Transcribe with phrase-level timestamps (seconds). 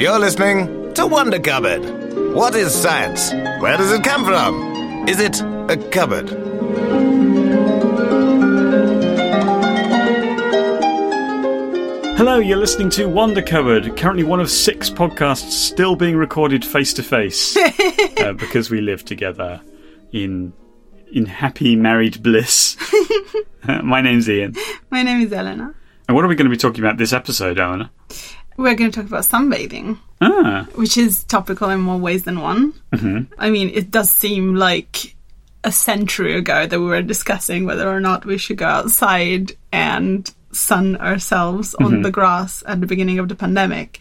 [0.00, 2.34] You're listening to Wonder Cupboard.
[2.34, 3.34] What is science?
[3.60, 5.06] Where does it come from?
[5.06, 6.30] Is it a cupboard?
[12.16, 16.94] Hello, you're listening to Wonder Cupboard, currently one of six podcasts still being recorded face
[16.94, 17.58] to face
[18.16, 19.60] because we live together
[20.12, 20.54] in
[21.12, 22.78] in happy married bliss.
[23.82, 24.54] My name's Ian.
[24.88, 25.74] My name is Elena.
[26.08, 27.90] And what are we going to be talking about this episode, Eleanor?
[28.60, 32.74] We're going to talk about sunbathing, Ah, which is topical in more ways than one.
[32.92, 33.32] Mm-hmm.
[33.38, 35.14] I mean, it does seem like
[35.64, 40.30] a century ago that we were discussing whether or not we should go outside and
[40.52, 43.98] sun ourselves on the grass at the beginning of the pandemic.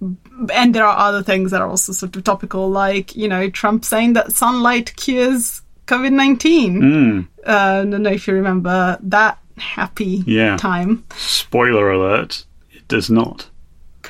[0.00, 3.84] And there are other things that are also sort of topical, like, you know, Trump
[3.84, 7.28] saying that sunlight cures COVID 19.
[7.44, 10.56] Uh, I don't know if you remember that happy Yeah.
[10.56, 11.04] time.
[11.16, 13.49] spoiler alert, it does not.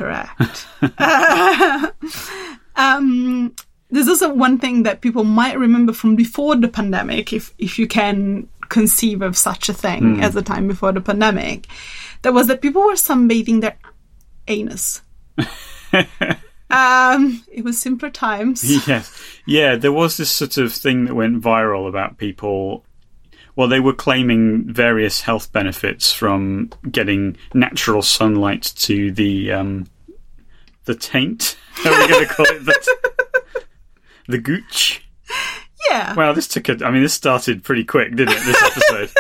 [0.01, 0.67] Correct.
[2.75, 3.55] um,
[3.91, 7.87] there's also one thing that people might remember from before the pandemic, if if you
[7.87, 11.67] can conceive of such a thing as a time before the pandemic,
[12.23, 13.77] that was that people were sunbathing their
[14.49, 15.03] anus.
[16.71, 18.65] um, it was simpler times.
[18.89, 19.15] yes.
[19.45, 22.87] Yeah, there was this sort of thing that went viral about people.
[23.61, 29.87] Well, they were claiming various health benefits from getting natural sunlight to the um,
[30.87, 31.59] the taint.
[31.75, 32.65] How are we going to call it?
[32.65, 33.65] The,
[34.29, 35.07] the gooch.
[35.91, 36.83] Yeah, Wow, this took a.
[36.83, 38.45] I mean, this started pretty quick, didn't it?
[38.47, 39.11] This episode.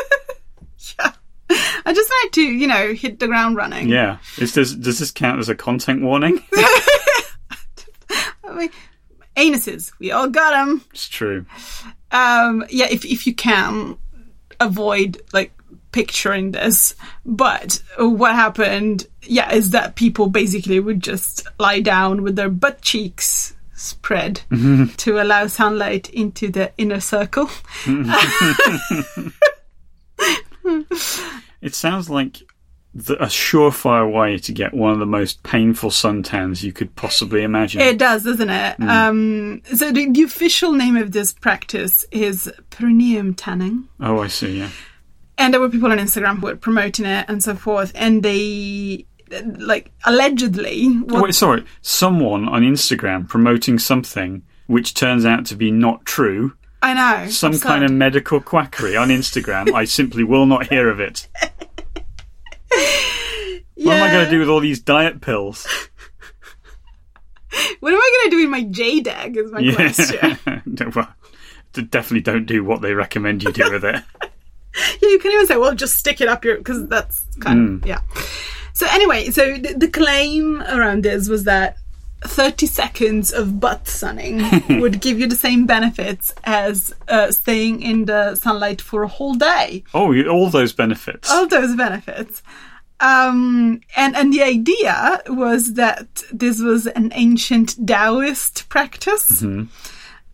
[1.85, 3.91] I just like to, you know, hit the ground running.
[3.91, 4.21] yeah.
[4.39, 6.43] Is this, does this count as a content warning?
[6.53, 7.27] I
[8.55, 8.71] mean,
[9.37, 10.83] anuses, we all got them.
[10.93, 11.45] It's true.
[12.11, 13.99] um yeah if if you can
[14.61, 15.53] avoid like
[15.93, 16.95] picturing this.
[17.25, 22.81] But what happened yeah is that people basically would just lie down with their butt
[22.83, 24.95] cheeks spread mm-hmm.
[24.97, 27.47] to allow sunlight into the inner circle.
[27.85, 29.29] Mm-hmm.
[31.63, 32.39] It sounds like
[32.95, 37.43] the, a surefire way to get one of the most painful suntans you could possibly
[37.43, 37.81] imagine.
[37.81, 43.35] it does doesn't it um so the, the official name of this practice is perineum
[43.35, 44.59] tanning oh, I see.
[44.59, 44.71] Yeah.
[45.39, 49.07] and there were people on Instagram who were promoting it and so forth and they
[49.59, 51.65] like allegedly what Wait, sorry.
[51.83, 56.55] Someone on Instagram promoting something which turns out to be not true.
[56.83, 57.29] I know.
[57.29, 57.69] Some absurd.
[57.69, 59.73] kind of medical quackery on Instagram.
[59.73, 61.29] I simply will not hear of it.
[63.77, 65.67] What am I going to do with all these diet pills?
[67.81, 69.37] What am I going to do with my jade egg?
[69.37, 70.93] Is my question.
[70.95, 71.09] Well,
[71.73, 74.03] d- definitely don't do what they recommend you do with it.
[75.03, 77.81] Yeah, you can even say, "Well, just stick it up your," because that's kind of
[77.81, 77.87] mm.
[77.87, 78.03] yeah.
[78.73, 81.77] So anyway, so the, the claim around this was that
[82.23, 84.43] 30 seconds of butt sunning
[84.81, 89.35] would give you the same benefits as uh, staying in the sunlight for a whole
[89.35, 89.85] day.
[89.95, 91.31] Oh, you- all those benefits.
[91.31, 92.43] all those benefits.
[93.03, 99.43] Um, and and the idea was that this was an ancient Taoist practice.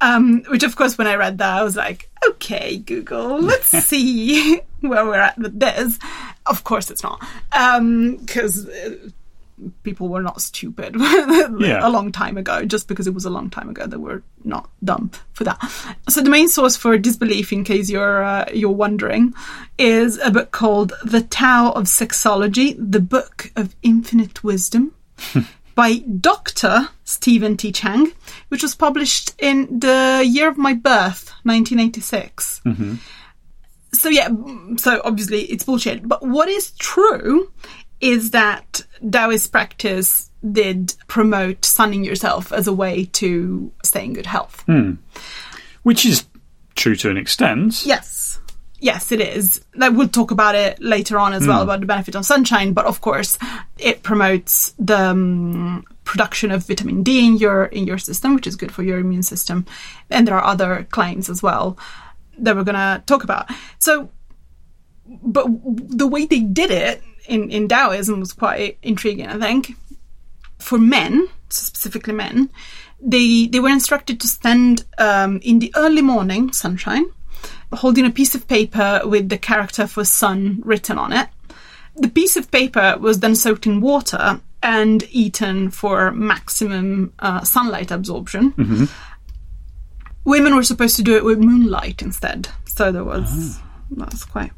[0.01, 4.57] Um, which of course, when I read that, I was like, okay, Google, let's see
[4.81, 5.99] where we're at with this.
[6.47, 7.21] Of course, it's not,
[7.51, 8.67] because
[9.83, 10.95] people were not stupid
[11.59, 11.81] Yeah.
[11.83, 12.65] a long time ago.
[12.65, 15.59] Just because it was a long time ago, they were not dumb for that.
[16.09, 19.33] So the main source for disbelief, in case you're uh, you're wondering,
[19.79, 24.93] is a book called The Tao of Sexology: The Book of Infinite Wisdom.
[25.75, 26.89] By Dr.
[27.05, 27.71] Stephen T.
[27.71, 28.11] Chang,
[28.49, 32.63] which was published in the year of my birth, 1986
[33.93, 34.29] so yeah,
[34.77, 36.07] so obviously it's bullshit.
[36.07, 37.51] But what is true
[38.01, 44.27] is that Taoist practice did promote sunning yourself as a way to stay in good
[44.27, 44.65] health.
[45.83, 46.25] Which is
[46.75, 47.85] true to an extent.
[47.85, 48.39] Yes.
[48.79, 49.65] Yes, it is.
[49.75, 53.01] We'll talk about it later on as well about the benefit of sunshine, but of
[53.01, 53.39] course,
[53.79, 58.55] it promotes the um, production of vitamin D in your in your system, which is
[58.55, 59.65] good for your immune system.
[60.11, 61.79] And there are other claims as well
[62.39, 63.51] that we're going to talk about.
[63.79, 64.11] So,
[65.07, 69.29] but the way they did it in in Taoism was quite intriguing.
[69.29, 69.77] I think
[70.59, 72.51] for men, specifically men,
[73.01, 77.07] they they were instructed to stand um, in the early morning sunshine,
[77.73, 81.29] holding a piece of paper with the character for sun written on it.
[81.97, 87.91] The piece of paper was then soaked in water and eaten for maximum uh, sunlight
[87.91, 88.53] absorption.
[90.25, 93.59] Women were supposed to do it with moonlight instead, so there was
[93.91, 94.51] that's quite.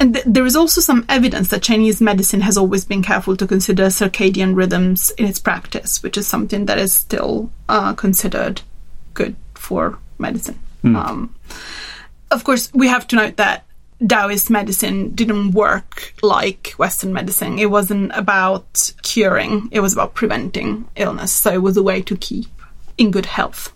[0.00, 3.46] And th- there is also some evidence that Chinese medicine has always been careful to
[3.46, 8.62] consider circadian rhythms in its practice, which is something that is still uh, considered
[9.14, 10.58] good for medicine.
[10.84, 11.34] Um,
[12.30, 13.64] of course, we have to note that
[14.06, 17.58] Taoist medicine didn't work like Western medicine.
[17.58, 21.32] It wasn't about curing, it was about preventing illness.
[21.32, 22.50] So it was a way to keep
[22.98, 23.72] in good health.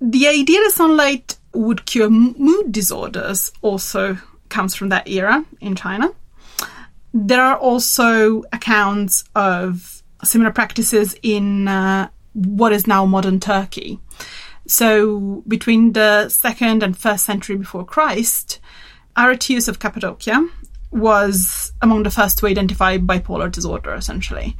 [0.00, 4.18] The idea that sunlight would cure mood disorders also
[4.48, 6.12] comes from that era in China.
[7.12, 13.98] There are also accounts of similar practices in uh, what is now modern Turkey.
[14.66, 18.60] So, between the second and first century before Christ,
[19.16, 20.46] Aretaeus of Cappadocia
[20.90, 24.56] was among the first to identify bipolar disorder, essentially.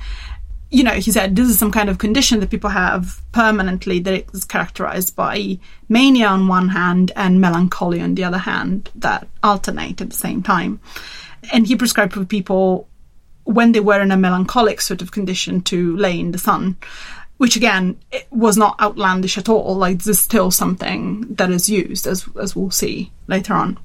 [0.70, 4.34] You know, he said this is some kind of condition that people have permanently that
[4.34, 10.00] is characterized by mania on one hand and melancholy on the other hand that alternate
[10.00, 10.80] at the same time.
[11.52, 12.86] And he prescribed for people
[13.44, 16.76] when they were in a melancholic sort of condition to lay in the sun
[17.38, 17.96] which again
[18.30, 19.74] was not outlandish at all.
[19.74, 23.78] Like this is still something that is used, as as we'll see later on.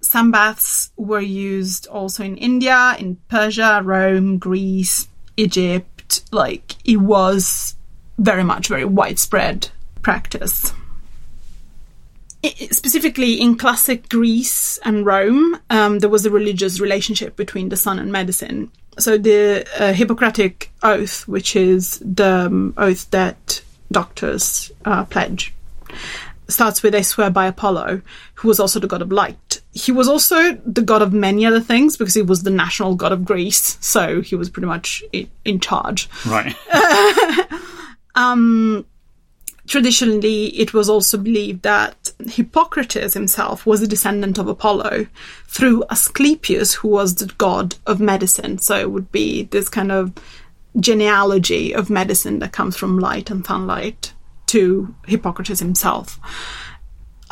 [0.00, 5.08] Sun baths were used also in India, in Persia, Rome, Greece,
[5.40, 6.22] Egypt.
[6.32, 7.74] Like it was
[8.18, 9.68] very much very widespread
[10.02, 10.72] practice.
[12.44, 17.76] I- specifically in classic Greece and Rome, um, there was a religious relationship between the
[17.76, 18.70] sun and medicine.
[18.98, 25.52] So the uh, Hippocratic oath, which is the um, oath that doctors uh, pledge,
[26.48, 28.02] starts with "I swear by Apollo,"
[28.34, 29.49] who was also the god of light.
[29.72, 33.12] He was also the god of many other things because he was the national god
[33.12, 36.08] of Greece, so he was pretty much in, in charge.
[36.26, 36.56] Right.
[38.14, 38.84] um,
[39.70, 45.06] Traditionally, it was also believed that Hippocrates himself was a descendant of Apollo
[45.46, 48.58] through Asclepius, who was the god of medicine.
[48.58, 50.12] So it would be this kind of
[50.80, 54.12] genealogy of medicine that comes from light and sunlight
[54.46, 56.18] to Hippocrates himself.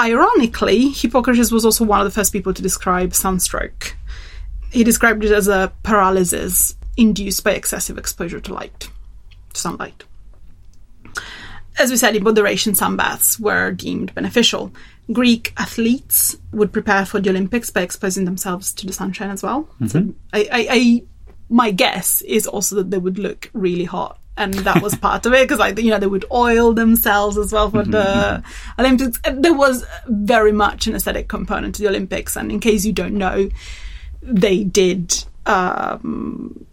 [0.01, 3.97] Ironically, Hippocrates was also one of the first people to describe sunstroke.
[4.71, 8.91] He described it as a paralysis induced by excessive exposure to light,
[9.55, 10.05] to sunlight
[11.79, 14.73] as we said, in moderation, sunbaths were deemed beneficial.
[15.13, 19.69] Greek athletes would prepare for the Olympics by exposing themselves to the sunshine as well.
[19.87, 21.03] So I, I, I,
[21.49, 24.19] my guess is also that they would look really hot.
[24.39, 27.53] And that was part of it because, like, you know, they would oil themselves as
[27.53, 28.43] well for the
[28.79, 29.19] Olympics.
[29.31, 32.37] There was very much an aesthetic component to the Olympics.
[32.37, 33.51] And in case you don't know,
[34.23, 36.67] they did um,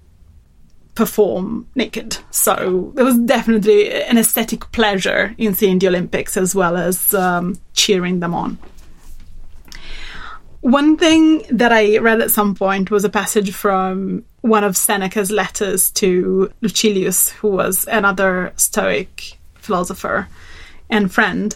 [0.94, 2.17] perform naked.
[2.31, 7.57] So there was definitely an aesthetic pleasure in seeing the Olympics as well as um,
[7.73, 8.57] cheering them on.
[10.61, 15.31] One thing that I read at some point was a passage from one of Seneca's
[15.31, 20.27] letters to Lucilius, who was another Stoic philosopher
[20.89, 21.56] and friend.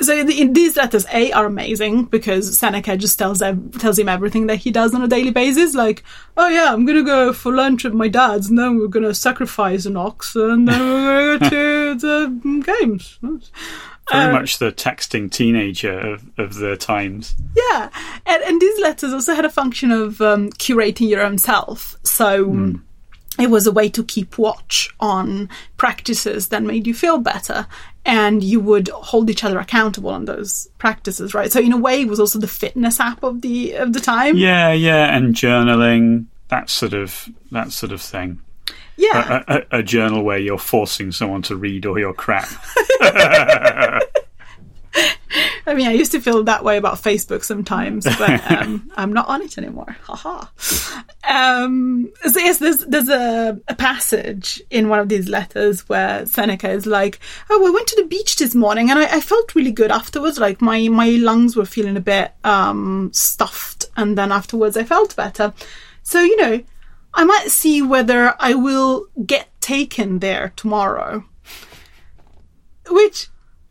[0.00, 4.08] So the- in these letters, A, are amazing because Seneca just tells ev- tells him
[4.08, 5.74] everything that he does on a daily basis.
[5.74, 6.02] Like,
[6.38, 9.84] oh yeah, I'm gonna go for lunch with my dad's, and then we're gonna sacrifice
[9.84, 13.18] an ox, and then we're gonna go to the games.
[14.10, 17.34] Very much the texting teenager of, of the times.
[17.56, 17.90] Yeah,
[18.26, 21.96] and, and these letters also had a function of um, curating your own self.
[22.02, 22.78] So
[23.38, 27.66] it was a way to keep watch on practices that made you feel better,
[28.04, 31.52] and you would hold each other accountable on those practices, right?
[31.52, 34.36] So in a way, it was also the fitness app of the of the time.
[34.36, 38.40] Yeah, yeah, and journaling, that sort of that sort of thing.
[38.96, 39.42] Yeah.
[39.48, 42.48] A, a, a journal where you're forcing someone to read all your crap.
[45.66, 49.28] I mean, I used to feel that way about Facebook sometimes, but um, I'm not
[49.28, 49.96] on it anymore.
[50.02, 50.46] Haha.
[51.28, 56.70] Um, so yes, there's there's a, a passage in one of these letters where Seneca
[56.70, 59.72] is like, "Oh, I went to the beach this morning and I, I felt really
[59.72, 60.38] good afterwards.
[60.38, 65.14] Like my my lungs were feeling a bit um, stuffed, and then afterwards I felt
[65.14, 65.52] better.
[66.02, 66.62] So you know,
[67.14, 71.24] I might see whether I will get taken there tomorrow."
[72.88, 73.28] Which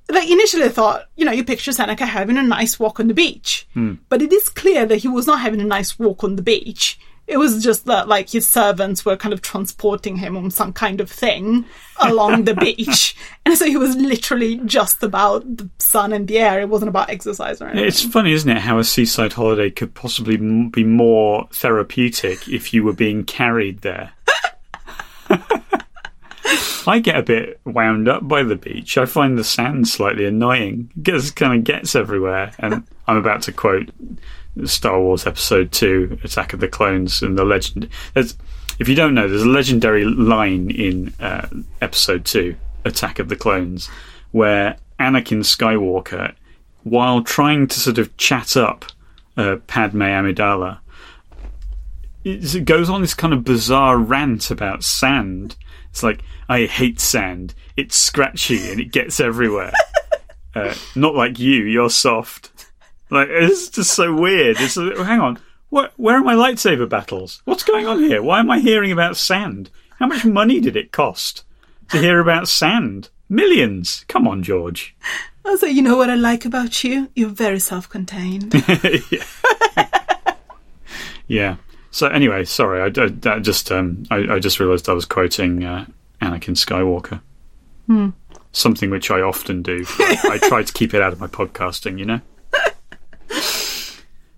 [0.09, 3.13] like initially I thought, you know, you picture Seneca having a nice walk on the
[3.13, 3.67] beach.
[3.73, 3.95] Hmm.
[4.09, 6.99] But it is clear that he was not having a nice walk on the beach.
[7.29, 10.99] It was just that like his servants were kind of transporting him on some kind
[10.99, 11.63] of thing
[11.99, 13.15] along the beach.
[13.45, 16.59] And so he was literally just about the sun and the air.
[16.59, 17.87] It wasn't about exercise or anything.
[17.87, 22.73] It's funny, isn't it, how a seaside holiday could possibly m- be more therapeutic if
[22.73, 24.11] you were being carried there.
[26.87, 28.97] I get a bit wound up by the beach.
[28.97, 30.89] I find the sand slightly annoying.
[30.97, 32.53] Because it just kind of gets everywhere.
[32.57, 33.91] And I'm about to quote
[34.67, 37.89] Star Wars Episode 2, Attack of the Clones, and the legend.
[38.13, 38.37] There's,
[38.79, 41.47] if you don't know, there's a legendary line in uh,
[41.81, 43.89] Episode 2, Attack of the Clones,
[44.31, 46.33] where Anakin Skywalker,
[46.83, 48.85] while trying to sort of chat up
[49.37, 50.79] uh, Padme Amidala,
[52.23, 55.55] it goes on this kind of bizarre rant about sand.
[55.89, 57.53] It's like, I hate sand.
[57.77, 59.71] It's scratchy and it gets everywhere.
[60.55, 62.58] uh, not like you, you're soft.
[63.09, 64.57] Like, it's just so weird.
[64.59, 65.39] It's, hang on.
[65.69, 67.41] What, where are my lightsaber battles?
[67.45, 68.21] What's going on here?
[68.21, 69.69] Why am I hearing about sand?
[69.99, 71.43] How much money did it cost
[71.89, 73.09] to hear about sand?
[73.29, 74.05] Millions.
[74.07, 74.95] Come on, George.
[75.45, 77.09] Also, you know what I like about you?
[77.15, 78.53] You're very self-contained.
[79.11, 79.23] yeah.
[81.27, 81.55] yeah.
[81.91, 85.63] So anyway, sorry, I, I, I just um, I, I, just realised I was quoting
[85.63, 85.85] uh,
[86.21, 87.21] Anakin Skywalker.
[87.87, 88.09] Hmm.
[88.51, 89.85] Something which I often do.
[89.99, 92.21] I, I try to keep it out of my podcasting, you know.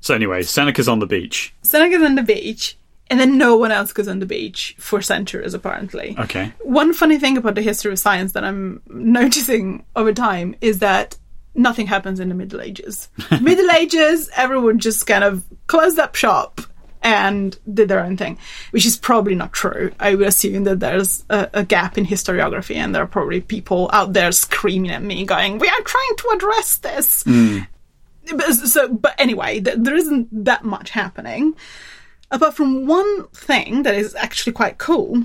[0.01, 1.53] So anyway, Seneca's on the beach.
[1.61, 2.77] Seneca's on the beach,
[3.09, 6.15] and then no one else goes on the beach for centuries, apparently.
[6.17, 6.51] Okay.
[6.61, 11.17] One funny thing about the history of science that I'm noticing over time is that
[11.53, 13.09] nothing happens in the Middle Ages.
[13.41, 16.61] Middle Ages, everyone just kind of closed up shop
[17.03, 18.37] and did their own thing,
[18.71, 19.91] which is probably not true.
[19.99, 23.89] I would assume that there's a, a, gap in historiography, and there are probably people
[23.91, 27.67] out there screaming at me, going, "We are trying to address this." Mm.
[28.35, 31.55] But, so, but anyway, th- there isn't that much happening,
[32.29, 35.23] apart from one thing that is actually quite cool,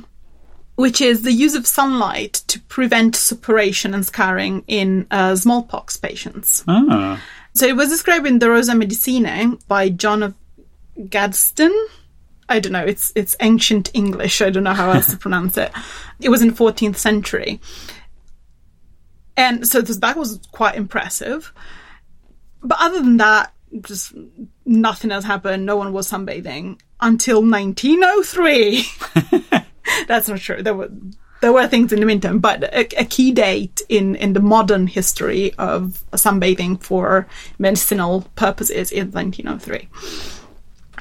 [0.77, 6.65] which is the use of sunlight to prevent suppuration and scarring in uh, smallpox patients.
[6.69, 7.21] Ah.
[7.55, 10.35] So it was described in the Rosa Medicinae by John of
[10.99, 11.75] Gaddesden.
[12.49, 12.85] I don't know.
[12.85, 14.41] It's it's ancient English.
[14.41, 15.73] I don't know how else to pronounce it.
[16.21, 17.61] It was in the 14th century,
[19.37, 21.53] and so this bag was quite impressive.
[22.67, 24.15] But other than that, just
[24.65, 25.67] nothing else happened.
[25.67, 28.85] No one was sunbathing until 1903.
[30.09, 30.63] That's not true.
[30.63, 30.91] There were
[31.43, 34.87] there were things in the meantime, but a, a, key date in, in the modern
[34.87, 39.89] history of sunbathing for medicinal purposes is 1903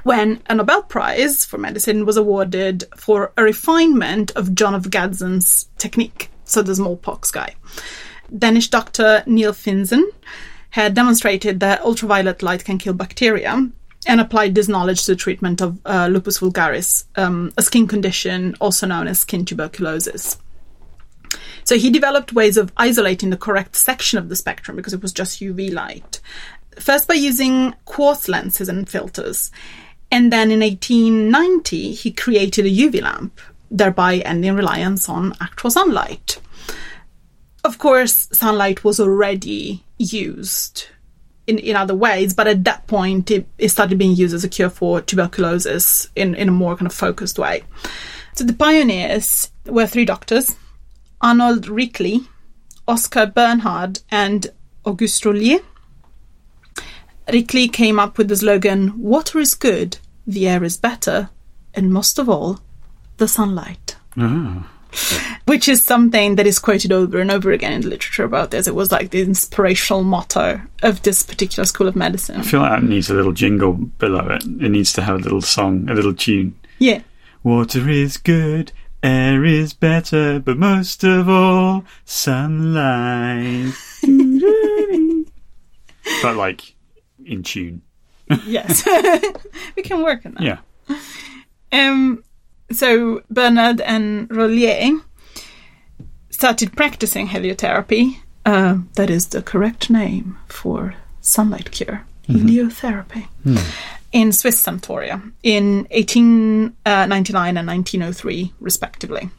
[0.06, 5.68] when a Nobel Prize for medicine was awarded for a refinement of John of Gaddesden's
[5.80, 7.56] technique, so the smallpox guy.
[8.38, 10.04] Danish doctor Neil Finsen
[10.76, 13.70] had demonstrated that ultraviolet light can kill bacteria
[14.08, 18.54] and applied this knowledge to the treatment of uh, lupus vulgaris, um, a skin condition
[18.60, 20.38] also known as skin tuberculosis.
[21.64, 25.14] So he developed ways of isolating the correct section of the spectrum because it was
[25.14, 26.20] just UV light.
[26.78, 29.52] First by using quartz lenses and filters,
[30.12, 33.40] and then in 1890, he created a UV lamp,
[33.72, 36.38] thereby ending reliance on actual sunlight.
[37.66, 40.86] Of course, sunlight was already used
[41.48, 44.50] in, in other ways, but at that point, it, it started being used as a
[44.50, 47.64] cure for tuberculosis in, in a more kind of focused way.
[48.34, 50.56] So the pioneers were three doctors
[51.22, 52.28] Arnold Rikli,
[52.88, 54.46] Oscar Bernhard, and
[54.86, 55.60] Auguste Rollier.
[57.28, 61.32] Rikli came up with the slogan, Water is good, the air is better,
[61.74, 62.60] and most of all,
[63.18, 63.96] the sunlight.
[64.18, 64.70] Oh.
[65.46, 68.68] Which is something that is quoted over and over again in the literature about this.
[68.68, 72.40] It was like the inspirational motto of this particular school of medicine.
[72.40, 74.44] I feel like that needs a little jingle below it.
[74.44, 76.58] It needs to have a little song, a little tune.
[76.80, 77.02] Yeah.
[77.44, 78.72] Water is good,
[79.04, 83.74] air is better, but most of all, sunlight.
[86.22, 86.74] but like
[87.24, 87.82] in tune.
[88.46, 88.84] yes,
[89.76, 90.44] we can work on that.
[90.44, 90.58] Yeah.
[91.72, 92.24] Um.
[92.72, 95.00] So Bernhard and Rollier
[96.30, 98.18] started practicing heliotherapy.
[98.46, 102.06] Uh, that is the correct name for sunlight cure.
[102.28, 102.48] Mm-hmm.
[102.48, 103.28] Heliotherapy.
[103.46, 103.92] Mm.
[104.12, 109.30] In Swiss sanatoria in 1899 and 1903, respectively.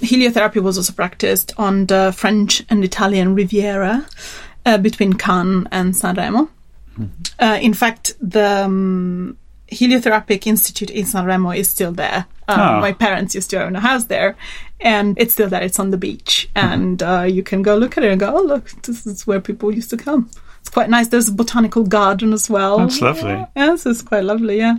[0.00, 4.06] Heliotherapy was also practiced on the French and Italian Riviera
[4.64, 6.48] uh, between Cannes and Sanremo.
[6.98, 7.04] Mm-hmm.
[7.38, 9.36] Uh, in fact, the um,
[9.70, 12.26] Heliotherapeutic Institute in Sanremo is still there.
[12.48, 12.80] Um, Oh.
[12.80, 14.36] My parents used to own a house there,
[14.80, 15.62] and it's still there.
[15.62, 18.42] It's on the beach, and uh, you can go look at it and go, "Oh,
[18.42, 20.28] look, this is where people used to come."
[20.60, 21.08] It's quite nice.
[21.08, 22.78] There's a botanical garden as well.
[22.78, 23.30] That's lovely.
[23.30, 24.58] Yeah, yeah, so it's quite lovely.
[24.58, 24.76] Yeah.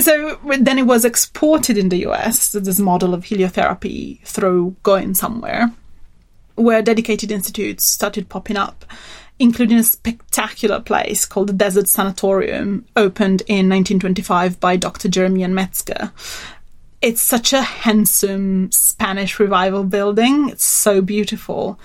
[0.00, 2.52] So then it was exported in the US.
[2.52, 5.70] This model of heliotherapy through going somewhere,
[6.56, 8.84] where dedicated institutes started popping up,
[9.42, 15.08] including a spectacular place called the Desert Sanatorium, opened in 1925 by Dr.
[15.08, 16.12] Jeremiah Metzger.
[17.02, 20.48] it's such a handsome Spanish revival building.
[20.48, 21.78] It's so beautiful.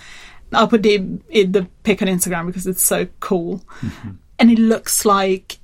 [0.53, 0.99] I'll put the
[1.29, 4.11] the pic on Instagram because it's so cool, mm-hmm.
[4.39, 5.57] and it looks like.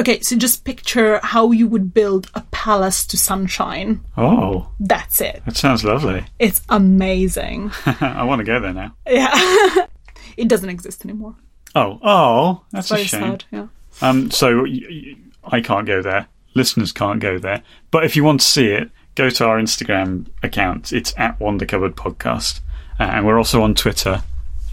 [0.00, 4.04] Okay, so just picture how you would build a palace to sunshine.
[4.16, 5.42] Oh, that's it.
[5.44, 6.24] That sounds lovely.
[6.38, 7.72] It's amazing.
[8.00, 8.94] I want to go there now.
[9.08, 9.86] Yeah,
[10.38, 11.34] it doesn't exist anymore.
[11.74, 13.20] Oh, oh, that's a shame.
[13.20, 13.66] Sad, yeah.
[14.00, 16.28] Um, so y- y- I can't go there.
[16.54, 17.62] Listeners can't go there.
[17.90, 20.92] But if you want to see it, go to our Instagram account.
[20.92, 22.60] It's at Wonder Cupboard Podcast.
[22.98, 24.22] Uh, and we're also on Twitter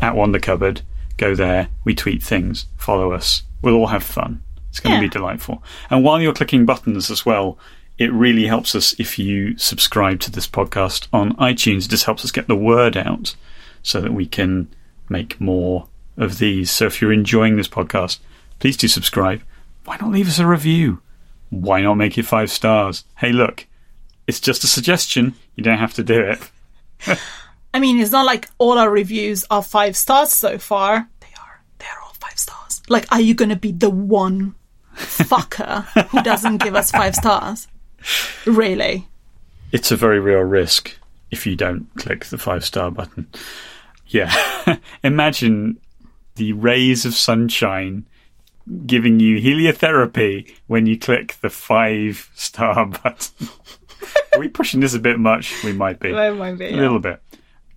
[0.02, 0.82] at Wonder Cupboard.
[1.18, 1.70] Go there.
[1.84, 2.66] We tweet things.
[2.78, 3.44] Follow us.
[3.62, 4.44] We'll all have fun.
[4.70, 5.00] It's going yeah.
[5.02, 5.64] to be delightful.
[5.90, 7.58] And while you're clicking buttons as well,
[7.98, 11.86] it really helps us if you subscribe to this podcast on iTunes.
[11.86, 13.36] It just helps us get the word out
[13.84, 14.68] so that we can
[15.10, 16.72] make more of these.
[16.72, 18.20] So if you're enjoying this podcast,
[18.60, 19.42] please do subscribe.
[19.84, 21.02] Why not leave us a review?
[21.50, 23.04] Why not make it five stars?
[23.18, 23.68] Hey, look,
[24.28, 25.36] it's just a suggestion.
[25.56, 26.40] You don't have to do it.
[27.74, 31.08] I mean, it's not like all our reviews are five stars so far.
[31.20, 31.62] They are.
[31.78, 32.82] They're all five stars.
[32.88, 34.56] Like, are you going to be the one
[34.96, 37.68] fucker who doesn't give us five stars?
[38.46, 39.08] Really?
[39.72, 40.98] It's a very real risk
[41.32, 43.28] if you don't click the five star button.
[44.08, 44.78] Yeah.
[45.04, 45.80] Imagine
[46.36, 48.06] the rays of sunshine
[48.86, 53.50] giving you heliotherapy when you click the five star button.
[54.34, 55.64] Are we pushing this a bit much?
[55.64, 56.12] We might be.
[56.12, 56.70] Might be.
[56.70, 57.22] A little bit.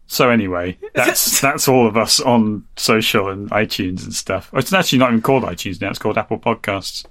[0.06, 4.50] So anyway, that's that's all of us on social and iTunes and stuff.
[4.52, 7.04] Oh, it's actually not even called iTunes now; it's called Apple Podcasts.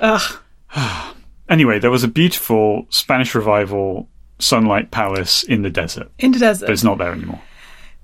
[0.00, 0.38] Ugh.
[1.48, 4.08] anyway, there was a beautiful Spanish revival
[4.38, 6.10] sunlight palace in the desert.
[6.18, 7.40] In the desert, but it's not there anymore.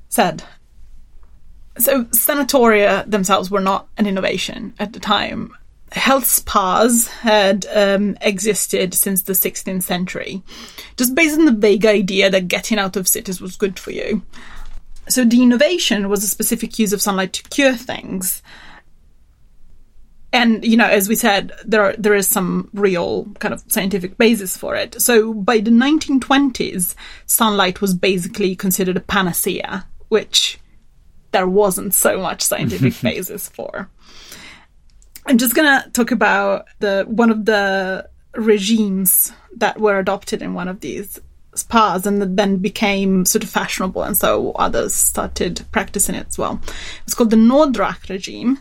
[0.08, 0.42] Sad.
[1.78, 5.52] So sanatoria themselves were not an innovation at the time
[5.92, 10.42] health spas had um, existed since the 16th century,
[10.96, 14.22] just based on the vague idea that getting out of cities was good for you.
[15.08, 18.42] So the innovation was a specific use of sunlight to cure things.
[20.30, 24.18] And you know, as we said, there are, there is some real kind of scientific
[24.18, 25.00] basis for it.
[25.00, 26.94] So by the 1920s,
[27.24, 30.58] sunlight was basically considered a panacea, which
[31.32, 33.88] there wasn't so much scientific basis for.
[35.26, 40.68] I'm just gonna talk about the one of the regimes that were adopted in one
[40.68, 41.20] of these
[41.54, 46.60] spas and then became sort of fashionable, and so others started practicing it as well.
[47.04, 48.58] It's called the Nordrach regime,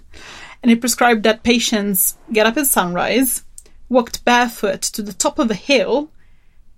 [0.61, 3.43] and it prescribed that patients get up at sunrise,
[3.87, 6.11] walked barefoot to the top of a hill,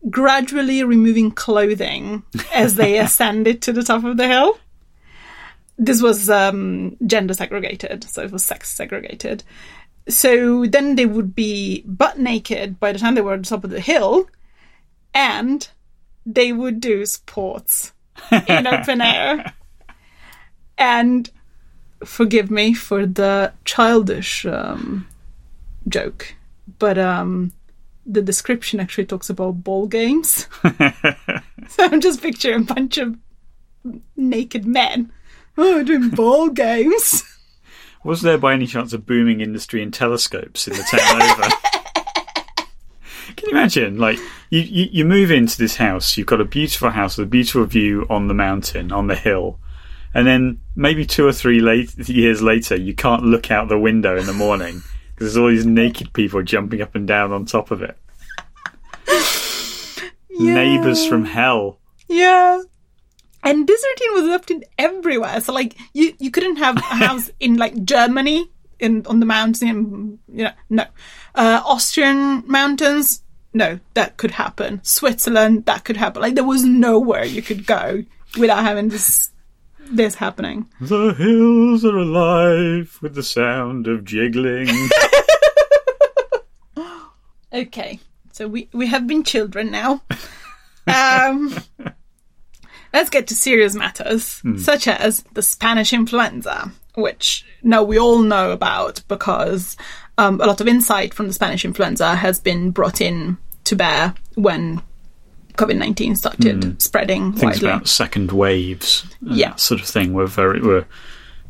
[0.09, 4.57] gradually removing clothing as they ascended to the top of the hill.
[5.77, 9.43] This was um, gender segregated, so it was sex segregated.
[10.09, 13.63] So then they would be butt naked by the time they were at the top
[13.63, 14.27] of the hill,
[15.13, 15.67] and
[16.25, 17.93] they would do sports
[18.47, 19.53] in open air.
[20.81, 21.29] And
[22.05, 25.09] forgive me for the childish um,
[25.89, 26.35] joke,
[26.79, 27.51] but um,
[28.09, 30.47] the description actually talks about ball games.
[30.63, 33.15] so I'm just picturing a bunch of
[34.17, 35.11] naked men
[35.57, 37.23] oh, doing ball games.
[38.03, 41.55] Was there by any chance a booming industry in telescopes in the town over?
[43.35, 43.97] Can you imagine?
[43.97, 44.17] Like,
[44.49, 47.65] you, you, you move into this house, you've got a beautiful house with a beautiful
[47.65, 49.59] view on the mountain, on the hill,
[50.13, 54.17] and then maybe two or three late, years later, you can't look out the window
[54.17, 54.81] in the morning
[55.19, 57.97] there's all these naked people jumping up and down on top of it.
[60.39, 60.53] Yeah.
[60.53, 61.79] Neighbours from hell.
[62.07, 62.61] Yeah.
[63.43, 65.41] And this routine was left in everywhere.
[65.41, 70.19] So like you, you couldn't have a house in like Germany in on the mountain,
[70.31, 70.85] you know, no.
[71.35, 73.21] Uh, Austrian mountains,
[73.53, 74.79] no, that could happen.
[74.83, 76.21] Switzerland, that could happen.
[76.21, 78.03] Like there was nowhere you could go
[78.37, 79.31] without having this
[79.91, 80.69] this happening.
[80.79, 84.69] The hills are alive with the sound of jiggling.
[87.53, 87.99] okay,
[88.31, 90.01] so we we have been children now.
[90.87, 91.55] Um,
[92.93, 94.59] Let's get to serious matters, mm.
[94.59, 99.77] such as the Spanish influenza, which now we all know about because
[100.17, 104.15] um, a lot of insight from the Spanish influenza has been brought in to bear
[104.35, 104.81] when
[105.59, 106.81] COVID nineteen started mm.
[106.81, 107.69] spreading Things widely.
[107.69, 110.85] about second waves, yeah, sort of thing were very were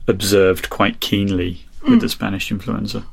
[0.08, 2.02] observed quite keenly with mm.
[2.02, 3.06] the Spanish influenza.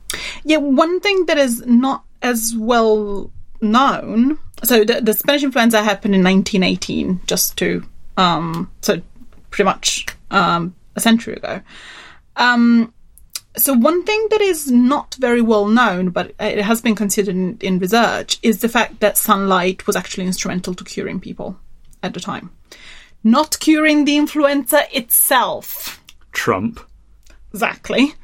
[0.44, 3.30] Yeah, one thing that is not as well
[3.60, 4.38] known.
[4.64, 7.84] So the, the Spanish influenza happened in 1918, just to
[8.16, 9.02] um, so
[9.50, 11.60] pretty much um, a century ago.
[12.36, 12.92] Um,
[13.58, 17.56] So one thing that is not very well known, but it has been considered in,
[17.60, 21.58] in research, is the fact that sunlight was actually instrumental to curing people
[22.02, 22.50] at the time.
[23.24, 26.02] Not curing the influenza itself.
[26.32, 26.80] Trump.
[27.52, 28.14] Exactly.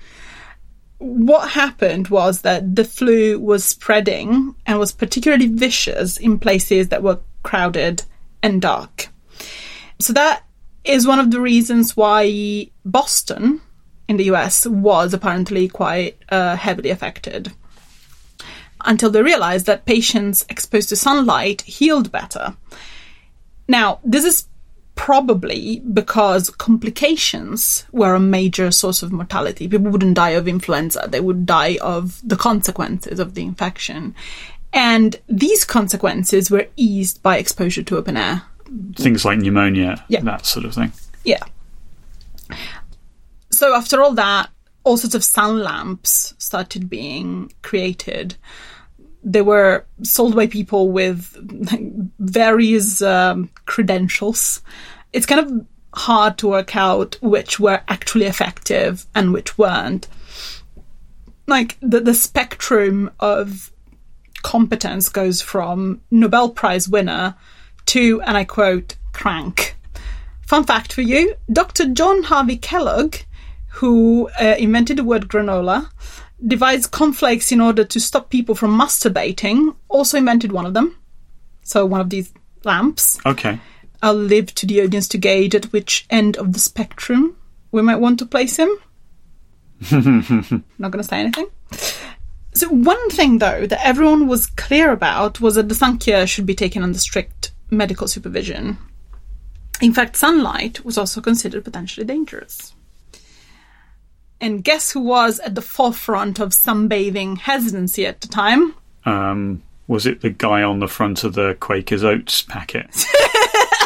[0.99, 7.03] What happened was that the flu was spreading and was particularly vicious in places that
[7.03, 8.03] were crowded
[8.43, 9.09] and dark.
[9.99, 10.45] So that
[10.85, 13.61] is one of the reasons why Boston
[14.13, 17.51] in the US was apparently quite uh, heavily affected.
[18.85, 22.55] Until they realized that patients exposed to sunlight healed better.
[23.69, 24.47] Now, this is
[24.95, 29.67] probably because complications were a major source of mortality.
[29.69, 34.15] People wouldn't die of influenza, they would die of the consequences of the infection.
[34.75, 38.43] And these consequences were eased by exposure to open air.
[38.97, 40.21] Things like pneumonia, Yeah.
[40.23, 40.93] that sort of thing.
[41.25, 41.43] Yeah.
[43.63, 44.51] So after all that,
[44.83, 48.35] all sorts of sun lamps started being created.
[49.23, 51.37] They were sold by people with
[52.19, 54.63] various um, credentials.
[55.13, 60.09] It's kind of hard to work out which were actually effective and which weren't.
[61.47, 63.71] Like the the spectrum of
[64.43, 67.37] competence goes from Nobel Prize winner
[67.87, 69.77] to, and I quote, crank.
[70.49, 71.87] Fun fact for you Dr.
[71.91, 73.19] John Harvey Kellogg,
[73.73, 75.91] who uh, invented the word granola,
[76.47, 80.97] devised cornflakes in order to stop people from masturbating, also invented one of them.
[81.63, 82.33] So, one of these
[82.65, 83.19] lamps.
[83.25, 83.59] Okay.
[84.03, 87.37] I'll leave to the audience to gauge at which end of the spectrum
[87.71, 88.71] we might want to place him.
[90.79, 91.47] Not going to say anything.
[92.55, 96.55] So, one thing though that everyone was clear about was that the cure should be
[96.55, 98.77] taken under strict medical supervision.
[99.81, 102.75] In fact, sunlight was also considered potentially dangerous.
[104.43, 108.75] And guess who was at the forefront of sunbathing hesitancy at the time?
[109.05, 113.05] Um, was it the guy on the front of the Quaker's Oats packet?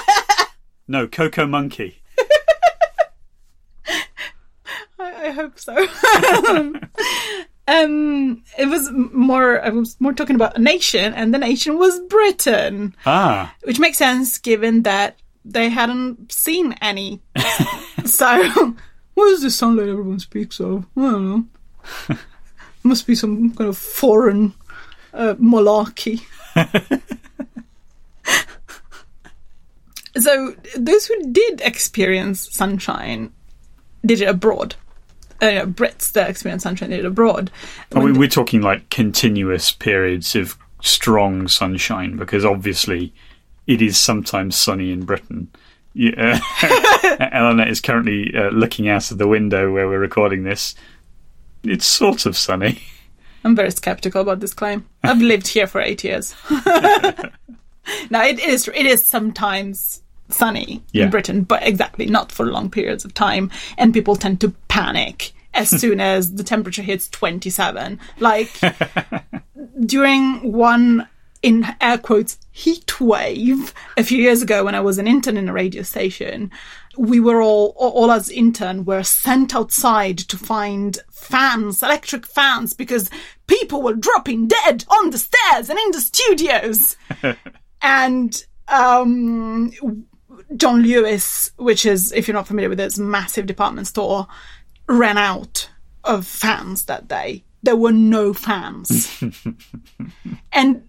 [0.89, 2.01] no, Coco Monkey.
[4.99, 5.75] I, I hope so.
[7.69, 9.63] um, it was more.
[9.63, 13.99] I was more talking about a nation, and the nation was Britain, Ah, which makes
[13.99, 17.21] sense given that they hadn't seen any.
[18.07, 18.75] so,
[19.17, 20.85] what is the sunlight everyone speaks of?
[20.95, 21.49] I don't
[22.11, 22.17] know.
[22.83, 24.53] Must be some kind of foreign
[25.15, 26.21] uh, malarkey.
[30.19, 33.33] so, those who did experience sunshine
[34.05, 34.75] did it abroad.
[35.43, 37.51] Uh, you know, Brits that experience sunshine did it abroad.
[37.95, 43.15] I mean, we're talking like continuous periods of strong sunshine because obviously
[43.67, 45.49] it is sometimes sunny in Britain.
[45.99, 46.39] Yeah,
[47.33, 50.75] Eleanor is currently uh, looking out of the window where we're recording this.
[51.65, 52.83] It's sort of sunny.
[53.45, 54.85] I'm very skeptical about this claim.
[55.03, 56.35] I've lived here for eight years.
[58.11, 61.05] now it is it is sometimes sunny Yeah.
[61.05, 65.33] in Britain, but exactly not for long periods of time, and people tend to panic
[65.55, 67.99] as soon as the temperature hits 27.
[68.21, 68.51] Like
[69.87, 71.09] during one
[71.47, 75.49] in air quotes heat wave a few years ago when I was an intern in
[75.49, 76.51] a radio station,
[76.99, 83.11] we were all all us intern were sent outside to find fans, electric fans, because
[83.47, 86.97] people were dropping dead on the stairs and in the studios.
[87.81, 89.71] and um
[90.57, 94.27] John Lewis, which is, if you're not familiar with this massive department store,
[94.89, 95.71] ran out
[96.03, 97.45] of fans that day.
[97.63, 99.23] There were no fans.
[100.53, 100.83] and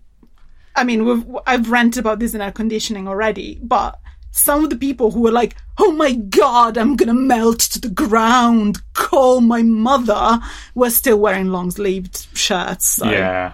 [0.77, 3.99] I mean, we've, I've ranted about this in air conditioning already, but
[4.31, 7.89] some of the people who were like, oh my god, I'm gonna melt to the
[7.89, 10.39] ground, call my mother,
[10.75, 12.87] were still wearing long sleeved shirts.
[12.87, 13.09] So.
[13.09, 13.53] Yeah.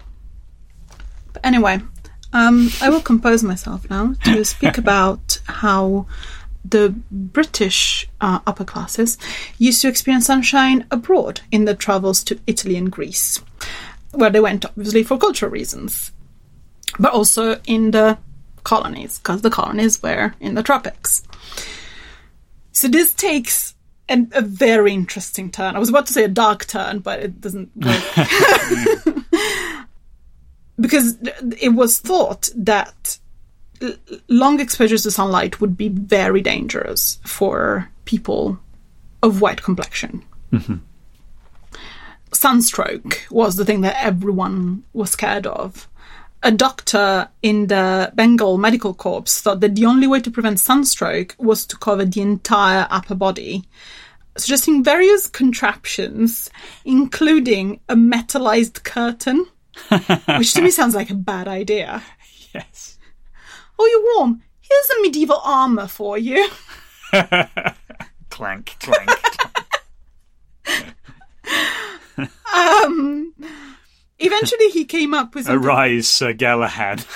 [1.31, 1.79] But anyway,
[2.33, 6.05] um, I will compose myself now to speak about how
[6.65, 9.17] the British uh, upper classes
[9.57, 13.41] used to experience sunshine abroad in their travels to Italy and Greece,
[14.11, 16.11] where they went obviously for cultural reasons,
[16.99, 18.17] but also in the
[18.63, 21.23] colonies, because the colonies were in the tropics.
[22.71, 23.75] So this takes
[24.09, 25.75] an, a very interesting turn.
[25.75, 28.03] I was about to say a dark turn, but it doesn't work.
[30.79, 31.17] because
[31.59, 33.17] it was thought that
[34.27, 38.59] long exposures to sunlight would be very dangerous for people
[39.21, 40.23] of white complexion.
[40.51, 40.75] Mm-hmm.
[42.33, 45.87] Sunstroke was the thing that everyone was scared of.
[46.45, 51.35] A doctor in the Bengal Medical Corps thought that the only way to prevent sunstroke
[51.39, 53.63] was to cover the entire upper body
[54.37, 56.49] suggesting various contraptions,
[56.85, 59.45] including a metallized curtain,
[60.37, 62.01] which to me sounds like a bad idea.
[62.53, 62.97] Yes.
[63.77, 64.43] Oh, you're warm.
[64.61, 66.47] Here's some medieval armor for you.
[68.29, 69.09] Clank, clank.
[72.53, 73.33] Um,
[74.19, 75.63] eventually, he came up with something.
[75.63, 77.05] Arise, Sir Galahad.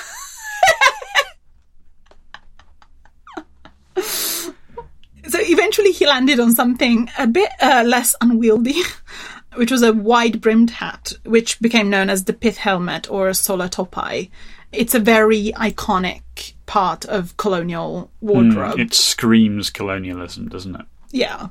[5.29, 8.81] So eventually, he landed on something a bit uh, less unwieldy,
[9.55, 13.33] which was a wide brimmed hat, which became known as the pith helmet or a
[13.33, 14.31] solar topi.
[14.71, 18.79] It's a very iconic part of colonial wardrobe.
[18.79, 20.85] It screams colonialism, doesn't it?
[21.11, 21.49] yeah.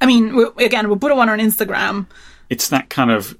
[0.00, 2.06] I mean, we, again, we'll put one on Instagram.
[2.48, 3.36] It's that kind of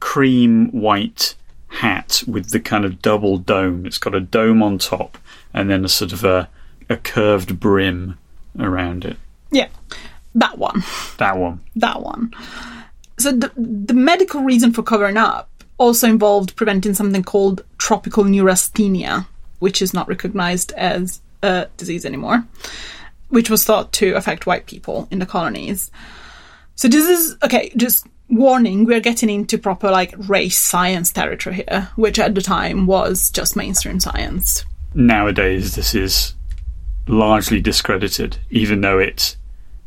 [0.00, 1.34] cream white
[1.68, 3.86] hat with the kind of double dome.
[3.86, 5.18] It's got a dome on top
[5.52, 6.48] and then a sort of a,
[6.88, 8.18] a curved brim
[8.58, 9.16] around it.
[9.50, 9.68] Yeah,
[10.34, 10.82] that one.
[11.18, 11.60] That one.
[11.76, 12.32] that one.
[13.18, 19.26] So the, the medical reason for covering up also involved preventing something called tropical neurasthenia,
[19.58, 22.44] which is not recognized as a disease anymore,
[23.28, 25.90] which was thought to affect white people in the colonies.
[26.76, 31.90] So this is okay, just warning, we're getting into proper like race science territory here,
[31.96, 34.64] which at the time was just mainstream science.
[34.94, 36.34] Nowadays, this is
[37.06, 39.36] largely discredited, even though it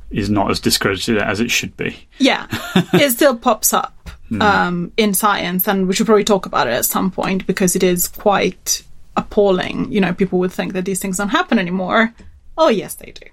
[0.10, 2.08] is not as discredited as it should be.
[2.17, 2.47] Yeah,
[2.93, 4.10] it still pops up
[4.41, 7.84] um, in science, and we should probably talk about it at some point because it
[7.84, 8.84] is quite
[9.15, 9.91] appalling.
[9.91, 12.13] You know, people would think that these things don't happen anymore.
[12.58, 13.28] Oh, yes, they do.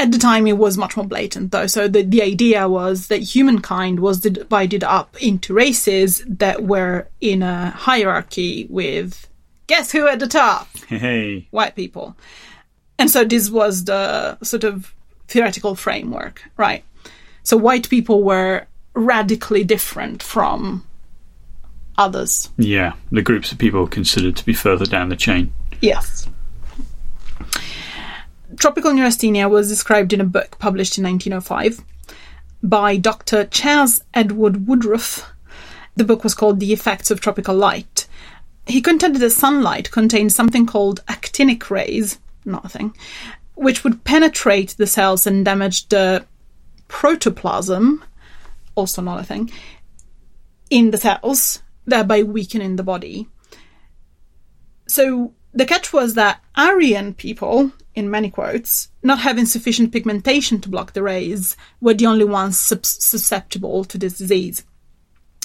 [0.00, 1.66] At the time, it was much more blatant, though.
[1.66, 7.42] So the, the idea was that humankind was divided up into races that were in
[7.42, 9.28] a hierarchy with
[9.66, 10.68] guess who at the top?
[10.88, 12.16] Hey, white people.
[12.98, 14.94] And so this was the sort of
[15.28, 16.82] theoretical framework, right?
[17.42, 20.86] So white people were radically different from
[21.98, 22.48] others.
[22.56, 25.52] yeah, the groups of people considered to be further down the chain.
[25.82, 26.26] Yes.
[28.56, 31.84] Tropical neurasthenia was described in a book published in 1905
[32.62, 33.44] by Dr.
[33.44, 35.30] Chas Edward Woodruff.
[35.96, 38.06] The book was called The Effects of Tropical Light.
[38.66, 42.94] He contended that sunlight contained something called actinic rays, nothing,
[43.54, 46.24] which would penetrate the cells and damage the
[46.88, 48.04] protoplasm,
[48.74, 49.50] also not a thing,
[50.70, 53.28] in the cells, thereby weakening the body.
[54.86, 60.68] So the catch was that Aryan people, in many quotes, not having sufficient pigmentation to
[60.68, 64.64] block the rays, were the only ones sus- susceptible to this disease.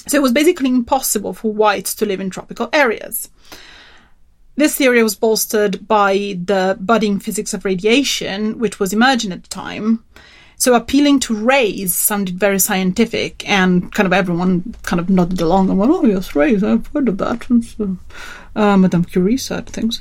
[0.08, 3.28] So it was basically impossible for whites to live in tropical areas.
[4.56, 9.48] This theory was bolstered by the budding physics of radiation, which was emerging at the
[9.48, 10.02] time.
[10.58, 15.68] So appealing to rays sounded very scientific, and kind of everyone kind of nodded along
[15.68, 16.64] and went, "Oh yes, rays.
[16.64, 17.98] I've heard of that." And so,
[18.54, 20.00] uh, Madame Curie said things.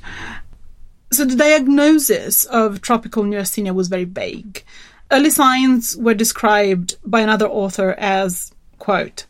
[1.15, 4.65] So the diagnosis of tropical neurasthenia was very vague.
[5.09, 9.25] Early signs were described by another author as, quote,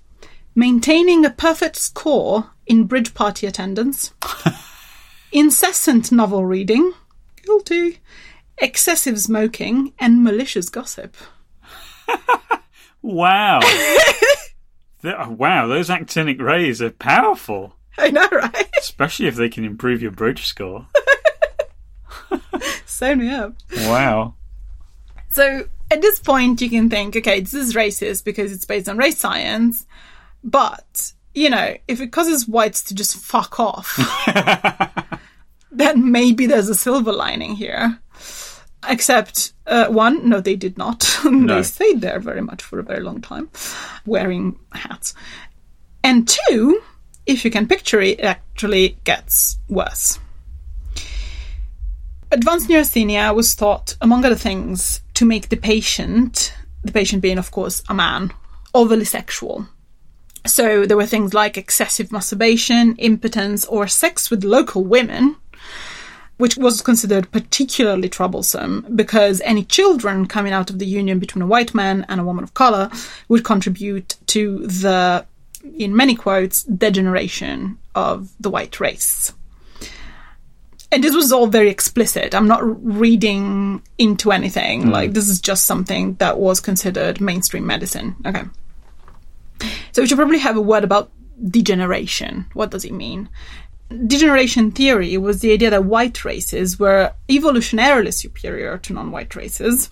[0.56, 4.15] maintaining a perfect score in bridge party attendance,
[5.32, 6.91] incessant novel reading,
[7.43, 8.00] guilty,
[8.58, 11.15] excessive smoking, and malicious gossip.
[13.04, 13.60] Wow.
[15.04, 18.67] Wow, those actinic rays are powerful, I know, right?
[18.80, 20.88] especially if they can improve your bridge score.
[22.95, 23.53] Sign me up.
[23.75, 24.36] Wow.
[25.31, 28.97] So at this point, you can think, okay, this is racist because it's based on
[28.97, 29.86] race science,
[30.45, 33.99] but you know, if it causes whites to just fuck off,
[35.71, 37.99] then maybe there's a silver lining here.
[38.88, 41.19] Except, uh, one, no, they did not.
[41.25, 41.55] No.
[41.55, 43.49] they stayed there very much for a very long time,
[44.05, 45.13] wearing hats.
[46.01, 46.81] And two,
[47.25, 50.19] if you can picture it, it actually gets worse.
[52.32, 57.52] Advanced neurasthenia was thought, among other things, to make the patient, the patient being, of
[57.52, 58.34] course, a man,
[58.74, 59.68] overly sexual.
[60.46, 65.36] So there were things like excessive masturbation, impotence, or sex with local women,
[66.38, 71.48] which was considered particularly troublesome because any children coming out of the union between a
[71.48, 72.90] white man and a woman of color
[73.30, 75.26] would contribute to the,
[75.78, 79.32] in many quotes, degeneration of the white race.
[80.91, 82.34] And this was all very explicit.
[82.34, 84.84] I'm not reading into anything.
[84.84, 84.91] Mm.
[84.91, 88.15] Like, this is just something that was considered mainstream medicine.
[88.26, 88.43] Okay.
[89.91, 91.12] So we should probably have a word about
[91.50, 92.45] degeneration.
[92.54, 93.30] What does it mean?
[94.08, 99.91] Degeneration theory was the idea that white races were evolutionarily superior to non-white races,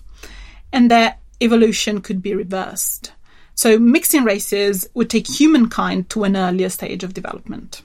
[0.72, 3.12] and that evolution could be reversed.
[3.54, 7.82] So mixing races would take humankind to an earlier stage of development.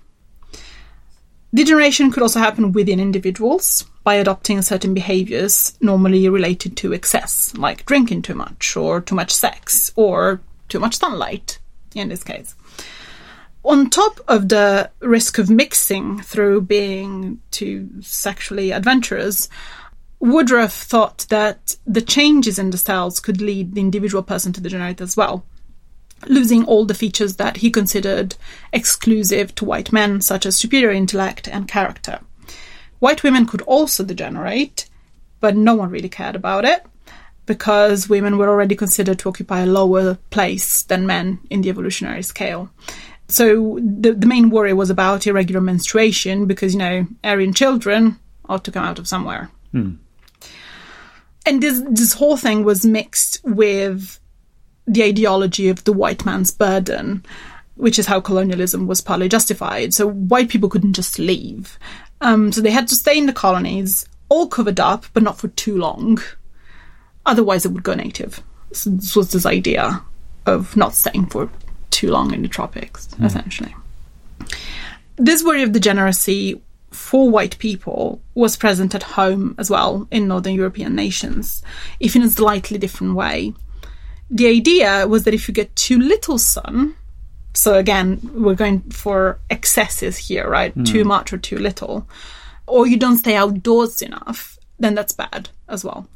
[1.54, 7.86] Degeneration could also happen within individuals by adopting certain behaviors normally related to excess, like
[7.86, 11.58] drinking too much, or too much sex, or too much sunlight,
[11.96, 12.56] in this case.
[13.64, 19.50] On top of the risk of mixing through being too sexually adventurous,
[20.20, 25.02] Woodruff thought that the changes in the cells could lead the individual person to degenerate
[25.02, 25.46] as well,
[26.28, 28.36] losing all the features that he considered
[28.74, 32.20] exclusive to white men, such as superior intellect and character.
[33.00, 34.90] White women could also degenerate,
[35.40, 36.86] but no one really cared about it
[37.46, 42.22] because women were already considered to occupy a lower place than men in the evolutionary
[42.22, 42.70] scale.
[43.28, 48.64] So the, the main worry was about irregular menstruation because, you know, Aryan children ought
[48.66, 49.50] to come out of somewhere.
[49.72, 49.96] Hmm
[51.50, 54.20] and this this whole thing was mixed with
[54.90, 57.24] the ideology of the white man's burden,
[57.76, 59.94] which is how colonialism was partly justified.
[59.94, 61.78] So white people couldn't just leave,
[62.22, 65.48] um, so they had to stay in the colonies, all covered up, but not for
[65.50, 66.20] too long.
[67.26, 68.42] Otherwise, it would go native.
[68.74, 70.04] So this was this idea
[70.46, 71.50] of not staying for
[71.92, 73.26] too long in the tropics, mm.
[73.26, 73.74] essentially.
[75.16, 80.56] This worry of degeneracy for white people was present at home as well in Northern
[80.56, 81.64] European nations,
[82.00, 83.54] if in a slightly different way.
[84.30, 86.96] The idea was that if you get too little sun,
[87.54, 90.76] so again, we're going for excesses here, right?
[90.76, 90.86] Mm.
[90.86, 92.08] Too much or too little,
[92.68, 96.08] or you don't stay outdoors enough, then that's bad as well.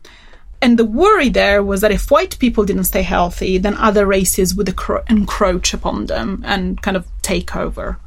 [0.61, 4.55] And the worry there was that if white people didn't stay healthy, then other races
[4.55, 4.73] would
[5.09, 7.99] encroach upon them and kind of take over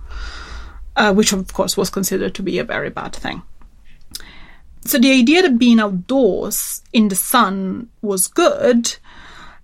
[0.97, 3.43] uh, which of course was considered to be a very bad thing.
[4.85, 8.97] So the idea that being outdoors in the sun was good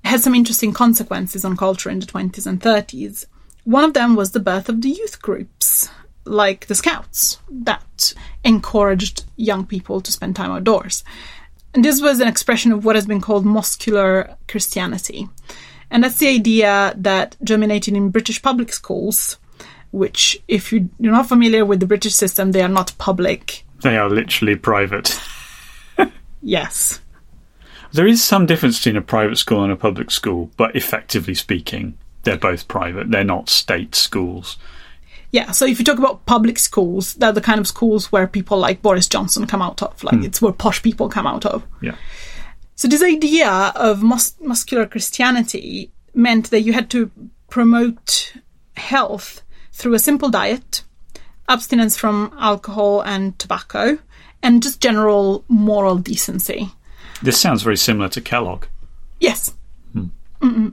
[0.04, 3.26] had some interesting consequences on culture in the 20s and 30s.
[3.64, 5.88] One of them was the birth of the youth groups,
[6.24, 8.12] like the Scouts, that
[8.44, 11.04] encouraged young people to spend time outdoors.
[11.74, 15.28] And this was an expression of what has been called muscular Christianity.
[15.90, 19.38] And that's the idea that germinated in British public schools
[19.92, 23.64] which, if you, you're not familiar with the British system, they are not public.
[23.82, 25.20] They are literally private.
[26.42, 27.00] yes.
[27.92, 31.98] There is some difference between a private school and a public school, but effectively speaking,
[32.22, 33.10] they're both private.
[33.10, 34.56] They're not state schools.
[35.30, 38.58] Yeah, so if you talk about public schools, they're the kind of schools where people
[38.58, 40.04] like Boris Johnson come out of.
[40.04, 40.24] Like, mm.
[40.24, 41.66] it's where posh people come out of.
[41.80, 41.96] Yeah.
[42.74, 47.10] So, this idea of mus- muscular Christianity meant that you had to
[47.48, 48.34] promote
[48.76, 50.82] health through a simple diet,
[51.48, 53.98] abstinence from alcohol and tobacco,
[54.42, 56.70] and just general moral decency.
[57.22, 58.66] This sounds very similar to Kellogg.
[59.20, 59.54] Yes.
[60.40, 60.68] Hmm.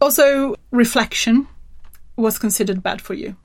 [0.00, 1.48] Also, reflection
[2.16, 3.36] was considered bad for you.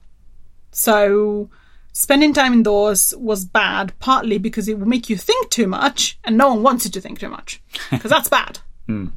[0.71, 1.49] So,
[1.93, 6.37] spending time indoors was bad, partly because it would make you think too much, and
[6.37, 7.61] no one wants you to think too much,
[7.91, 8.59] because that's bad.
[8.87, 9.09] Hmm.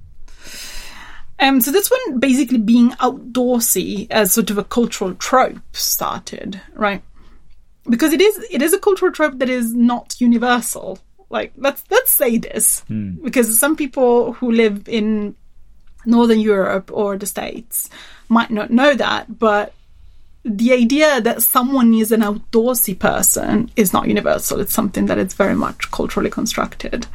[1.43, 7.03] Um, so that's when basically being outdoorsy as sort of a cultural trope started, right?
[7.89, 10.99] Because it is it is a cultural trope that is not universal.
[11.33, 13.23] Like let's let's say this mm.
[13.25, 15.35] because some people who live in
[16.05, 17.89] Northern Europe or the States
[18.29, 19.73] might not know that, but
[20.45, 24.61] the idea that someone is an outdoorsy person is not universal.
[24.61, 27.07] It's something that is very much culturally constructed.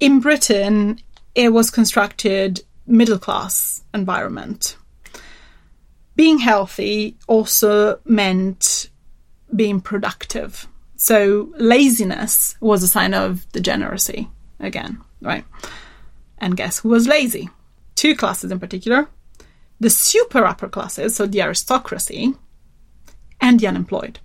[0.00, 0.98] In Britain,
[1.34, 4.76] it was constructed middle class environment.
[6.16, 8.90] Being healthy also meant
[9.54, 10.66] being productive.
[11.02, 15.44] So laziness was a sign of degeneracy again, right?
[16.38, 17.50] And guess who was lazy?
[17.96, 19.08] Two classes in particular
[19.80, 22.36] the super upper classes, so the aristocracy,
[23.40, 24.20] and the unemployed.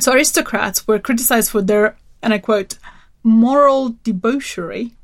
[0.00, 2.78] So aristocrats were criticized for their, and I quote,
[3.22, 4.94] moral debauchery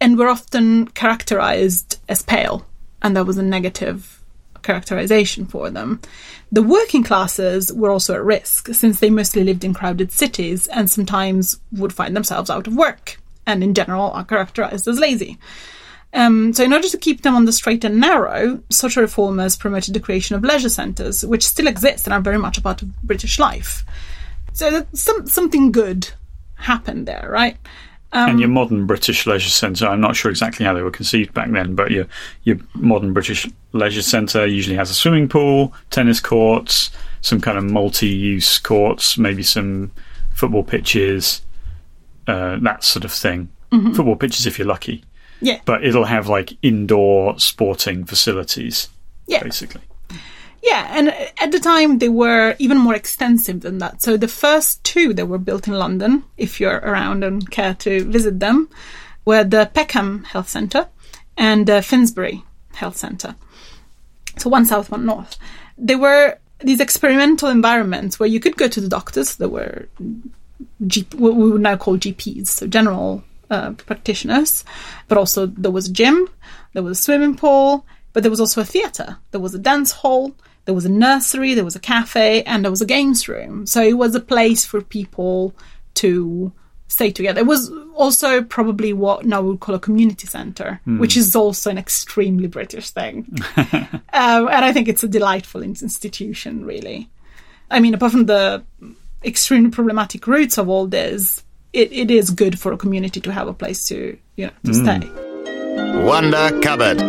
[0.00, 2.66] and were often characterized as pale,
[3.00, 4.17] and that was a negative
[4.62, 6.00] characterization for them.
[6.50, 10.90] The working classes were also at risk, since they mostly lived in crowded cities and
[10.90, 15.38] sometimes would find themselves out of work, and in general are characterized as lazy.
[16.14, 19.92] Um, so, in order to keep them on the straight and narrow, social reformers promoted
[19.92, 23.02] the creation of leisure centres, which still exist and are very much a part of
[23.02, 23.84] British life.
[24.54, 26.08] So, some, something good
[26.54, 27.58] happened there, right?
[28.12, 31.34] Um, and your modern British leisure centre, I'm not sure exactly how they were conceived
[31.34, 32.06] back then, but your
[32.44, 36.90] your modern British leisure centre usually has a swimming pool, tennis courts,
[37.20, 39.92] some kind of multi-use courts, maybe some
[40.34, 41.42] football pitches,
[42.26, 43.48] uh, that sort of thing.
[43.72, 43.92] Mm-hmm.
[43.92, 45.04] Football pitches if you're lucky.
[45.42, 45.60] Yeah.
[45.66, 48.88] But it'll have like indoor sporting facilities,
[49.26, 49.42] Yeah.
[49.42, 49.82] basically.
[50.62, 54.02] Yeah, and at the time they were even more extensive than that.
[54.02, 58.04] So the first two that were built in London, if you're around and care to
[58.04, 58.68] visit them,
[59.24, 60.88] were the Peckham Health Centre
[61.36, 62.42] and the Finsbury
[62.74, 63.36] Health Centre.
[64.38, 65.36] So one south, one north.
[65.76, 69.36] They were these experimental environments where you could go to the doctors.
[69.36, 69.88] There were
[70.86, 74.64] G- what we would now call GPs, so general uh, practitioners,
[75.06, 76.28] but also there was a gym,
[76.72, 79.92] there was a swimming pool, but there was also a theatre, there was a dance
[79.92, 80.34] hall,
[80.68, 83.64] there was a nursery, there was a cafe, and there was a games room.
[83.64, 85.54] So it was a place for people
[85.94, 86.52] to
[86.88, 87.40] stay together.
[87.40, 91.70] It was also probably what now we would call a community centre, which is also
[91.70, 93.34] an extremely British thing.
[93.56, 97.08] um, and I think it's a delightful institution, really.
[97.70, 98.62] I mean, apart from the
[99.24, 103.48] extremely problematic roots of all this, it, it is good for a community to have
[103.48, 105.00] a place to, you know, to stay.
[106.04, 107.00] Wonder Cupboard.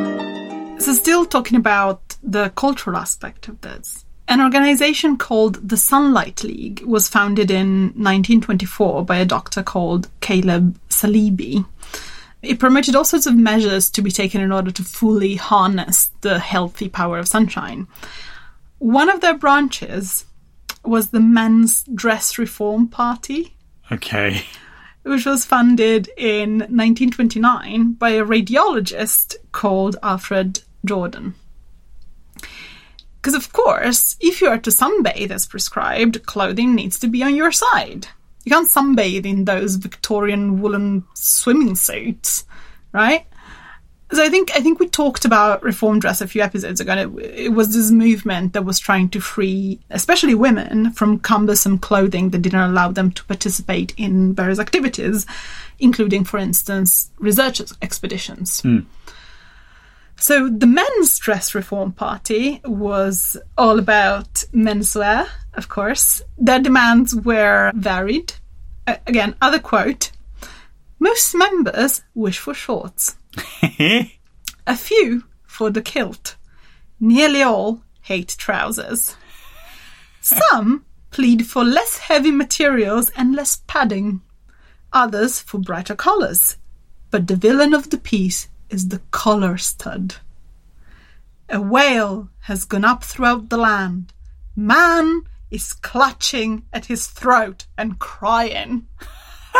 [0.82, 6.84] So, still talking about the cultural aspect of this, an organization called the Sunlight League
[6.86, 11.66] was founded in 1924 by a doctor called Caleb Saleeby.
[12.42, 16.40] It promoted all sorts of measures to be taken in order to fully harness the
[16.40, 17.88] healthy power of sunshine.
[18.78, 20.26] One of their branches
[20.86, 23.56] was the Men's Dress Reform Party
[23.92, 24.44] Okay.
[25.04, 31.34] which was funded in 1929 by a radiologist called Alfred Jordan.
[33.22, 37.36] Because, of course, if you are to sunbathe as prescribed, clothing needs to be on
[37.36, 38.08] your side.
[38.46, 42.46] You can't sunbathe in those Victorian woolen swimming suits,
[42.94, 43.26] right?
[44.12, 46.94] So I think I think we talked about reform dress a few episodes ago.
[46.94, 51.78] And it, it was this movement that was trying to free, especially women, from cumbersome
[51.78, 55.28] clothing that didn't allow them to participate in various activities,
[55.78, 58.62] including, for instance, research expeditions.
[58.62, 58.80] Hmm.
[60.20, 66.22] So the men's dress reform party was all about menswear, of course.
[66.38, 68.34] Their demands were varied.
[68.86, 70.12] Uh, again, other quote:
[71.00, 73.16] "Most members wish for shorts."
[74.68, 76.36] A few for the kilt.
[77.00, 79.16] Nearly all hate trousers.
[80.22, 84.22] Some plead for less heavy materials and less padding.
[84.92, 86.58] Others for brighter colours.
[87.10, 90.16] But the villain of the piece is the collar stud.
[91.50, 94.14] A wail has gone up throughout the land.
[94.56, 98.88] Man is clutching at his throat and crying.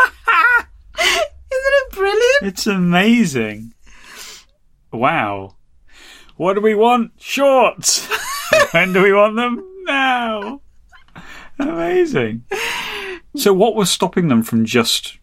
[0.98, 2.42] Isn't it brilliant?
[2.42, 3.74] It's amazing.
[4.92, 5.56] Wow.
[6.36, 7.12] What do we want?
[7.18, 8.08] Shorts.
[8.70, 9.64] when do we want them?
[9.84, 10.60] Now.
[11.58, 12.44] Amazing.
[13.36, 15.18] So, what was stopping them from just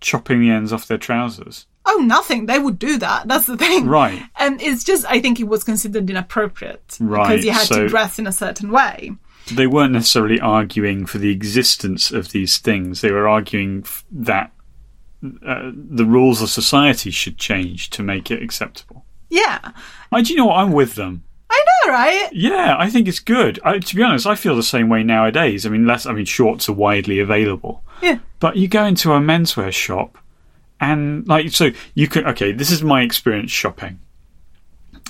[0.00, 1.66] chopping the ends off their trousers?
[1.86, 2.46] Oh, nothing.
[2.46, 3.28] They would do that.
[3.28, 3.86] That's the thing.
[3.86, 4.22] Right.
[4.38, 6.98] And it's just, I think it was considered inappropriate.
[7.00, 9.12] Right, Because you had so- to dress in a certain way.
[9.50, 13.00] They weren't necessarily arguing for the existence of these things.
[13.00, 14.52] They were arguing f- that
[15.24, 19.06] uh, the rules of society should change to make it acceptable.
[19.30, 19.72] Yeah.
[20.12, 20.58] I, do you know what?
[20.58, 21.24] I'm with them.
[21.50, 22.28] I know, right?
[22.32, 23.58] Yeah, I think it's good.
[23.64, 25.64] I, to be honest, I feel the same way nowadays.
[25.64, 26.04] I mean, less.
[26.04, 28.18] I mean, shorts are widely available, Yeah.
[28.40, 30.18] but you go into a menswear shop,
[30.80, 32.26] and like, so you can.
[32.26, 34.00] Okay, this is my experience shopping.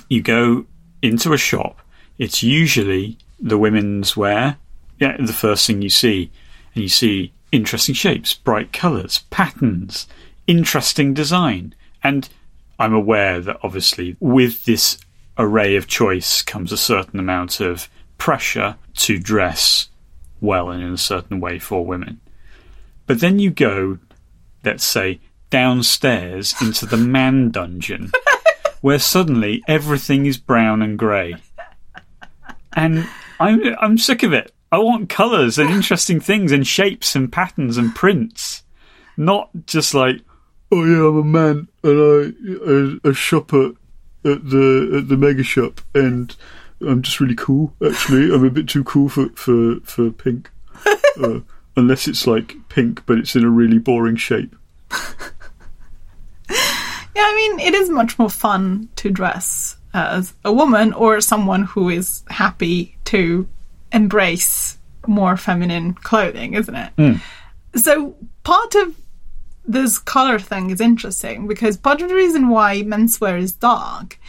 [0.09, 0.65] You go
[1.01, 1.79] into a shop.
[2.17, 4.57] It's usually the women's wear.
[4.99, 6.31] Yeah, the first thing you see,
[6.75, 10.07] and you see interesting shapes, bright colours, patterns,
[10.47, 12.27] interesting design, and
[12.77, 14.97] I'm aware that obviously with this
[15.37, 19.89] array of choice comes a certain amount of pressure to dress
[20.41, 22.19] well and in a certain way for women.
[23.05, 23.99] But then you go,
[24.63, 25.19] let's say,
[25.49, 28.11] downstairs into the man dungeon,
[28.81, 31.35] where suddenly everything is brown and grey.
[32.73, 33.07] And
[33.39, 34.51] I'm I'm sick of it.
[34.71, 38.63] I want colours and interesting things and shapes and patterns and prints.
[39.17, 40.21] Not just like,
[40.71, 43.71] oh yeah, I'm a man and I shop at,
[44.23, 46.35] at the at the mega shop and
[46.81, 47.73] I'm just really cool.
[47.85, 50.49] Actually, I'm a bit too cool for for for pink.
[51.21, 51.41] Uh,
[51.75, 54.55] unless it's like pink, but it's in a really boring shape.
[57.15, 61.63] Yeah, I mean, it is much more fun to dress as a woman or someone
[61.63, 63.47] who is happy to
[63.91, 66.93] embrace more feminine clothing, isn't it?
[66.97, 67.13] Hmm.
[67.75, 68.95] So, part of
[69.65, 74.19] this color thing is interesting because part of the reason why menswear is dark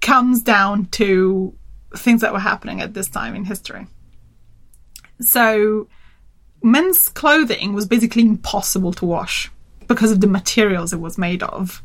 [0.00, 1.54] comes down to
[1.96, 3.86] things that were happening at this time in history.
[5.20, 5.88] So,
[6.62, 9.50] men's clothing was basically impossible to wash
[9.94, 11.82] because of the materials it was made of.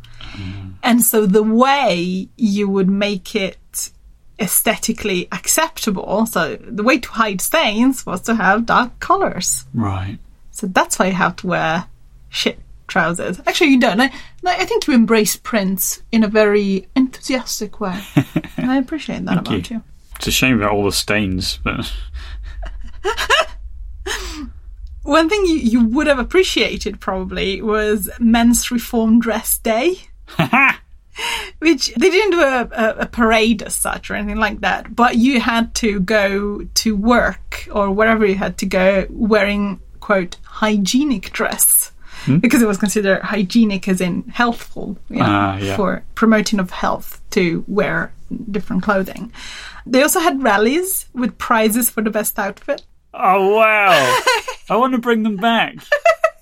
[0.84, 3.92] And so the way you would make it
[4.40, 9.66] aesthetically acceptable, so the way to hide stains was to have dark colors.
[9.74, 10.20] Right.
[10.52, 11.86] So that's why you have to wear
[12.30, 13.40] shit trousers.
[13.46, 14.00] Actually, you don't.
[14.00, 14.12] I,
[14.44, 18.02] I think you embrace prints in a very enthusiastic way.
[18.58, 19.78] and I appreciate that about you.
[19.78, 19.84] you.
[20.16, 21.94] It's a shame about all the stains, but
[25.08, 30.02] One thing you, you would have appreciated probably was Men's Reform Dress Day.
[31.60, 35.16] Which they didn't do a, a, a parade as such or anything like that, but
[35.16, 41.32] you had to go to work or wherever you had to go wearing, quote, hygienic
[41.32, 41.92] dress.
[42.42, 45.78] Because it was considered hygienic as in healthful, you know, Ah, yeah.
[45.78, 48.12] for promoting of health to wear
[48.52, 49.32] different clothing.
[49.86, 52.84] They also had rallies with prizes for the best outfit.
[53.18, 54.20] Oh wow!
[54.70, 55.76] I want to bring them back.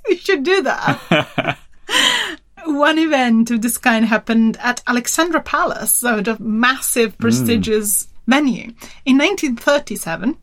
[0.07, 1.57] We should do that.
[2.65, 8.73] One event of this kind happened at Alexandra Palace, so the massive, prestigious venue,
[9.03, 10.37] in 1937,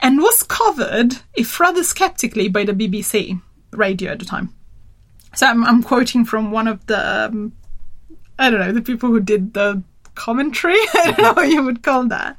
[0.00, 3.40] and was covered, if rather skeptically, by the BBC
[3.72, 4.52] radio at the time.
[5.34, 7.52] So I'm, I'm quoting from one of the, um,
[8.38, 9.82] I don't know, the people who did the
[10.14, 10.74] commentary.
[10.94, 12.36] I don't know what you would call that.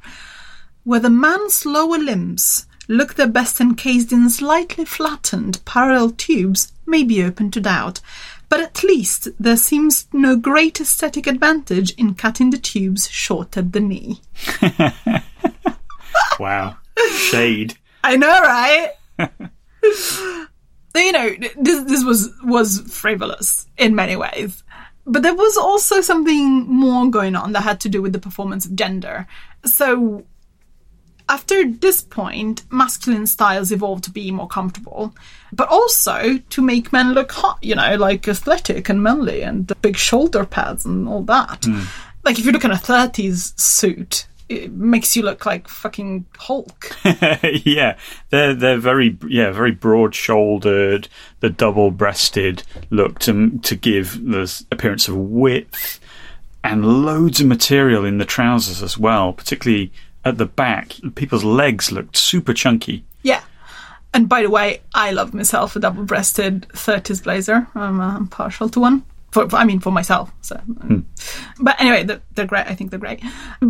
[0.84, 7.02] Where the man's lower limbs look their best encased in slightly flattened parallel tubes may
[7.02, 8.00] be open to doubt,
[8.48, 13.72] but at least there seems no great aesthetic advantage in cutting the tubes short at
[13.72, 14.20] the knee.
[16.38, 16.76] Wow.
[17.14, 17.74] Shade.
[18.04, 18.90] I know, right?
[20.94, 24.64] you know, this this was was frivolous in many ways,
[25.06, 28.66] but there was also something more going on that had to do with the performance
[28.66, 29.26] of gender.
[29.64, 30.24] So.
[31.28, 35.14] After this point, masculine styles evolved to be more comfortable,
[35.52, 39.74] but also to make men look hot, you know, like athletic and manly and the
[39.76, 41.64] big shoulder pads and all that.
[41.64, 41.82] Hmm.
[42.24, 46.96] Like if you look at a 30s suit, it makes you look like fucking Hulk.
[47.64, 47.96] yeah,
[48.30, 51.08] they're they're very yeah very broad shouldered,
[51.40, 56.00] the double breasted look to to give the appearance of width,
[56.62, 59.92] and loads of material in the trousers as well, particularly
[60.24, 60.94] at the back.
[61.14, 63.04] People's legs looked super chunky.
[63.22, 63.42] Yeah.
[64.14, 67.66] And by the way, I love myself a double-breasted 30s blazer.
[67.74, 69.04] I'm, uh, I'm partial to one.
[69.30, 70.30] For, I mean, for myself.
[70.42, 71.06] So, um,
[71.58, 72.66] but anyway, they're, they're great.
[72.66, 73.22] I think they're great.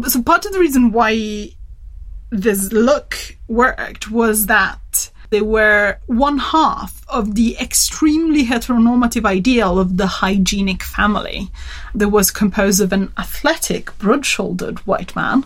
[0.08, 1.50] So part of the reason why
[2.30, 9.96] this look worked was that they were one half of the extremely heteronormative ideal of
[9.96, 11.48] the hygienic family.
[11.94, 15.44] That was composed of an athletic, broad-shouldered white man,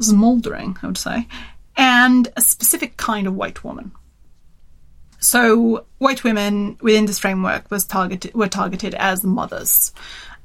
[0.00, 1.28] smouldering, I would say,
[1.76, 3.92] and a specific kind of white woman.
[5.20, 9.92] So white women within this framework was targeted were targeted as mothers.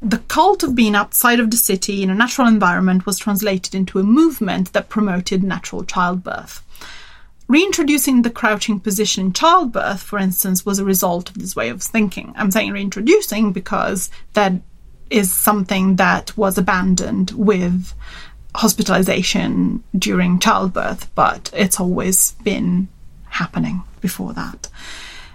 [0.02, 3.98] The cult of being outside of the city in a natural environment was translated into
[3.98, 6.62] a movement that promoted natural childbirth.
[7.48, 11.82] Reintroducing the crouching position in childbirth, for instance, was a result of this way of
[11.82, 12.34] thinking.
[12.36, 14.54] I'm saying reintroducing because that
[15.10, 17.93] is something that was abandoned with
[18.56, 22.88] hospitalization during childbirth, but it's always been
[23.26, 24.70] happening before that.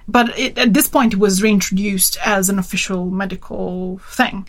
[0.09, 4.47] But it, at this point, it was reintroduced as an official medical thing.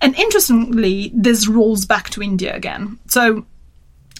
[0.00, 2.98] And interestingly, this rolls back to India again.
[3.06, 3.44] So,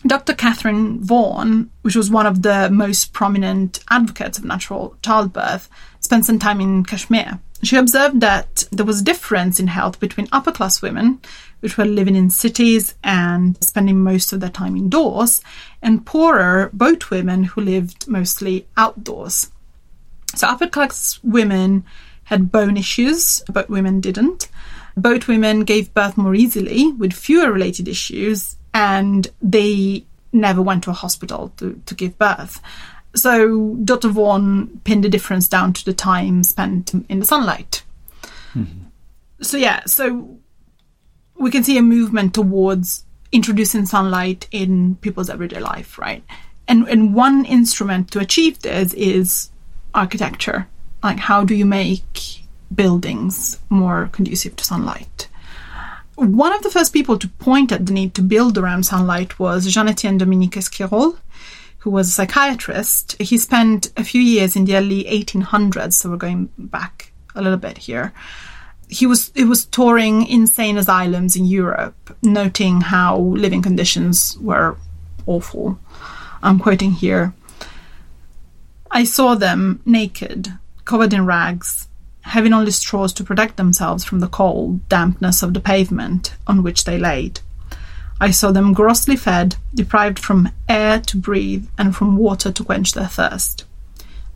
[0.07, 0.35] Dr.
[0.35, 5.69] Catherine Vaughan, which was one of the most prominent advocates of natural childbirth,
[6.01, 7.39] spent some time in Kashmir.
[7.63, 11.21] She observed that there was a difference in health between upper class women,
[11.61, 15.43] which were living in cities and spending most of their time indoors,
[15.83, 19.51] and poorer boat women who lived mostly outdoors.
[20.35, 21.85] So upper class women
[22.25, 24.49] had bone issues, but women didn't.
[24.97, 30.91] Boat women gave birth more easily with fewer related issues, and they never went to
[30.91, 32.61] a hospital to, to give birth.
[33.15, 34.09] So Dr.
[34.09, 37.83] Vaughan pinned the difference down to the time spent in the sunlight.
[38.55, 38.85] Mm-hmm.
[39.43, 40.39] So yeah, so
[41.37, 46.23] we can see a movement towards introducing sunlight in people's everyday life, right?
[46.69, 49.51] And and one instrument to achieve this is
[49.95, 50.69] architecture.
[51.03, 55.29] Like how do you make buildings more conducive to sunlight?
[56.21, 59.73] One of the first people to point at the need to build around sunlight was
[59.73, 61.17] Jean-Étienne Dominique Esquirol,
[61.79, 63.17] who was a psychiatrist.
[63.19, 67.57] He spent a few years in the early 1800s, so we're going back a little
[67.57, 68.13] bit here.
[68.87, 74.77] He was he was touring insane asylums in Europe, noting how living conditions were
[75.25, 75.79] awful.
[76.43, 77.33] I'm quoting here.
[78.91, 80.53] I saw them naked,
[80.85, 81.89] covered in rags,
[82.31, 86.85] having only straws to protect themselves from the cold dampness of the pavement on which
[86.85, 87.41] they laid.
[88.21, 92.93] I saw them grossly fed, deprived from air to breathe and from water to quench
[92.93, 93.65] their thirst.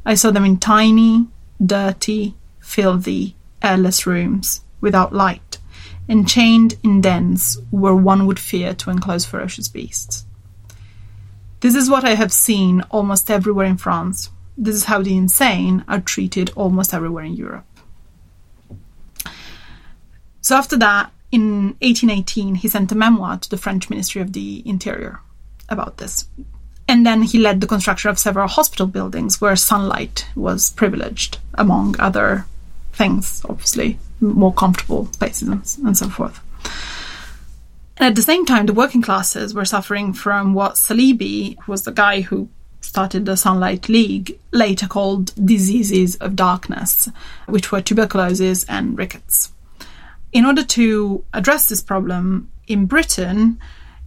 [0.04, 1.28] I saw them in tiny,
[1.64, 5.58] dirty, filthy, airless rooms, without light,
[6.08, 10.24] enchained in dens where one would fear to enclose ferocious beasts.
[11.60, 14.30] This is what I have seen almost everywhere in France.
[14.56, 17.66] This is how the insane are treated almost everywhere in Europe.
[20.44, 24.62] So after that, in 1818, he sent a memoir to the French Ministry of the
[24.66, 25.20] Interior
[25.70, 26.28] about this.
[26.86, 31.98] And then he led the construction of several hospital buildings where sunlight was privileged, among
[31.98, 32.44] other
[32.92, 36.38] things, obviously, more comfortable places and, so forth.
[37.96, 41.84] And at the same time, the working classes were suffering from what Saleeby, who was
[41.84, 42.50] the guy who
[42.82, 47.08] started the Sunlight League, later called diseases of darkness,
[47.46, 49.53] which were tuberculosis and rickets.
[50.34, 53.60] In order to address this problem in Britain,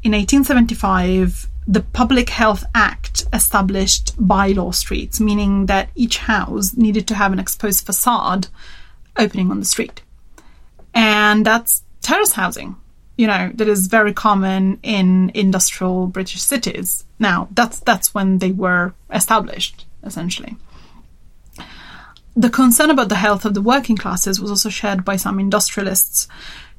[0.04, 7.16] in 1875, the Public Health Act established bylaw streets, meaning that each house needed to
[7.16, 8.50] have an exposed facade
[9.16, 10.02] opening on the street.
[10.94, 12.76] And that's terrace housing,
[13.18, 17.06] you know, that is very common in industrial British cities.
[17.20, 20.58] Now, that's that's when they were established, essentially.
[22.38, 26.28] The concern about the health of the working classes was also shared by some industrialists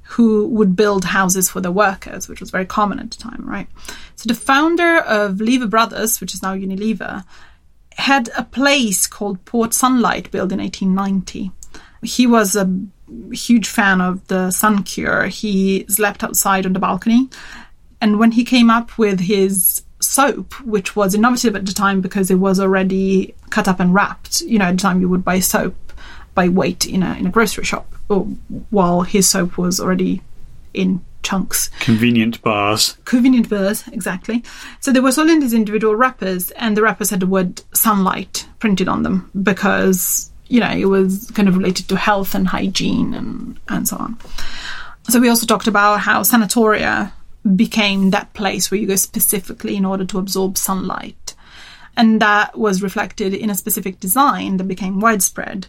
[0.03, 3.67] who would build houses for their workers, which was very common at the time, right?
[4.15, 7.25] So the founder of Lever Brothers, which is now Unilever,
[7.97, 11.51] had a place called Port Sunlight built in 1890.
[12.05, 12.73] He was a
[13.33, 15.27] huge fan of the sun cure.
[15.27, 17.31] He slept outside on the balcony.
[18.01, 22.31] And when he came up with his soap, which was innovative at the time because
[22.31, 24.41] it was already cut up and wrapped.
[24.43, 25.75] You know, at the time you would buy soap
[26.35, 28.25] by weight in a in a grocery shop, or,
[28.71, 30.23] while his soap was already
[30.75, 31.71] in chunks.
[31.81, 32.97] Convenient bars.
[33.05, 34.45] Convenient bars, exactly.
[34.81, 38.47] So they were sold in these individual wrappers, and the wrappers had the word sunlight
[38.61, 43.15] printed on them because you know it was kind of related to health and hygiene
[43.15, 44.19] and and so on.
[45.09, 47.13] So we also talked about how sanatoria
[47.57, 51.35] became that place where you go specifically in order to absorb sunlight.
[51.97, 55.67] And that was reflected in a specific design that became widespread.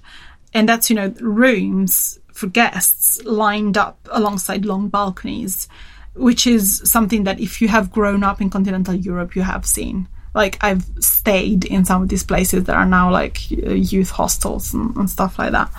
[0.54, 5.68] And that's, you know, rooms for guests lined up alongside long balconies,
[6.14, 10.08] which is something that if you have grown up in continental Europe, you have seen.
[10.36, 14.96] Like I've stayed in some of these places that are now like youth hostels and,
[14.96, 15.72] and stuff like that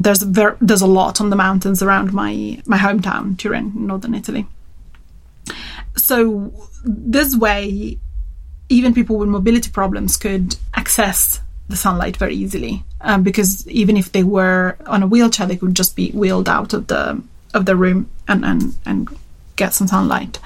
[0.00, 4.46] there's ver- there's a lot on the mountains around my my hometown, Turin, northern Italy.
[5.96, 6.52] So
[6.84, 7.98] this way,
[8.68, 14.12] even people with mobility problems could access the sunlight very easily um, because even if
[14.12, 17.22] they were on a wheelchair, they could just be wheeled out of the
[17.54, 19.08] of the room and and, and
[19.56, 20.38] get some sunlight.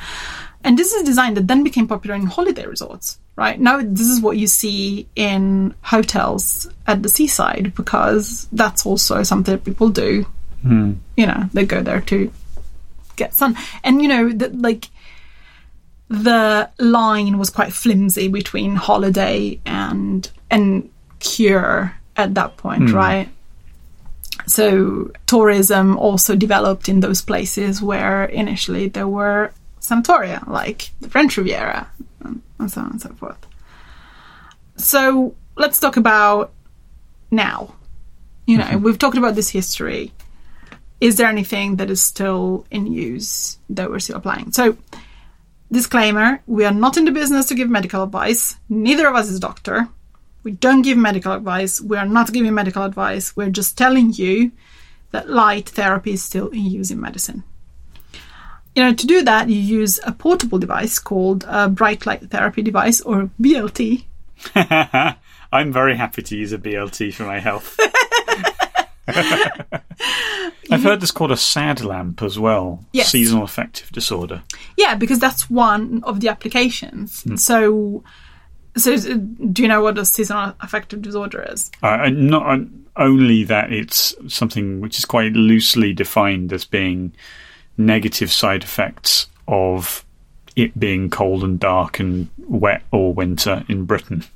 [0.65, 3.19] And this is a design that then became popular in holiday resorts.
[3.35, 9.23] Right now, this is what you see in hotels at the seaside because that's also
[9.23, 10.27] something that people do.
[10.63, 10.93] Hmm.
[11.17, 12.31] You know, they go there to
[13.17, 14.89] get sun, and you know, the, like
[16.09, 20.91] the line was quite flimsy between holiday and and
[21.21, 22.97] cure at that point, Hmm.
[22.97, 23.29] right?
[24.47, 31.37] So tourism also developed in those places where initially there were sanatoria, like the French
[31.37, 31.89] Riviera,
[32.25, 33.47] and, and so on and so forth.
[34.77, 36.53] So let's talk about
[37.31, 37.75] now.
[38.47, 40.13] You know, we've talked about this history.
[41.03, 44.53] Is there anything that is still in use that we're still applying?
[44.53, 44.77] So
[45.73, 48.55] Disclaimer We are not in the business to give medical advice.
[48.69, 49.89] Neither of us is doctor.
[50.45, 51.81] We don't give medical advice.
[51.81, 53.35] We are not giving medical advice.
[53.35, 54.53] We're just telling you
[55.11, 57.43] that light therapy is still in use in medicine.
[58.77, 62.63] You know, to do that, you use a portable device called a bright light therapy
[62.63, 64.05] device or BLT.
[65.53, 67.77] I'm very happy to use a BLT for my health.
[69.09, 72.85] I've heard this called a SAD lamp as well.
[72.93, 73.09] Yes.
[73.09, 74.43] Seasonal affective disorder.
[74.77, 77.25] Yeah, because that's one of the applications.
[77.43, 78.05] So,
[78.77, 79.17] so uh,
[79.53, 81.71] do you know what a seasonal affective disorder is?
[81.83, 82.65] Uh, not uh,
[82.97, 87.13] only that, it's something which is quite loosely defined as being
[87.77, 90.05] negative side effects of
[90.57, 94.25] it being cold and dark and wet all winter in Britain.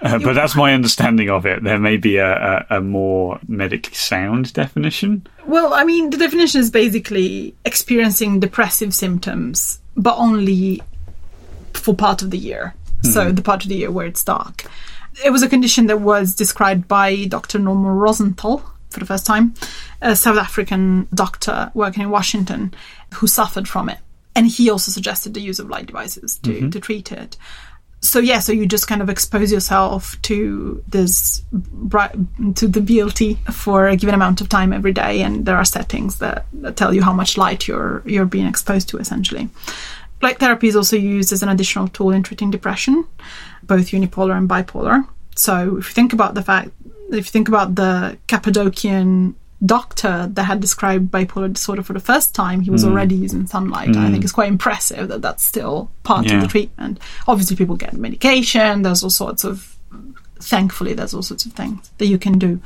[0.00, 1.62] Uh, but that's my understanding of it.
[1.62, 5.26] There may be a, a, a more medically sound definition.
[5.46, 10.82] Well, I mean, the definition is basically experiencing depressive symptoms, but only
[11.74, 12.74] for part of the year.
[13.02, 14.64] So the part of the year where it's dark.
[15.24, 17.58] It was a condition that was described by Dr.
[17.58, 19.54] Norman Rosenthal for the first time,
[20.00, 22.72] a South African doctor working in Washington
[23.14, 23.98] who suffered from it.
[24.34, 26.70] And he also suggested the use of light devices to, mm-hmm.
[26.70, 27.36] to treat it.
[28.00, 32.12] So yeah, so you just kind of expose yourself to this bright,
[32.56, 36.18] to the BLT for a given amount of time every day, and there are settings
[36.18, 39.48] that, that tell you how much light you're you're being exposed to essentially.
[40.20, 43.06] Light therapy is also used as an additional tool in treating depression,
[43.62, 45.08] both unipolar and bipolar.
[45.34, 46.72] So if you think about the fact,
[47.08, 52.34] if you think about the Cappadocian doctor that had described bipolar disorder for the first
[52.34, 52.90] time, he was hmm.
[52.90, 53.90] already using sunlight.
[53.90, 54.22] I think hmm.
[54.22, 56.36] it's quite impressive that that's still part Yeah.
[56.36, 56.98] of the treatment.
[57.26, 58.82] Obviously, people get medication.
[58.82, 59.76] There's all sorts of,
[60.40, 62.60] thankfully, there's all sorts of things that you can do.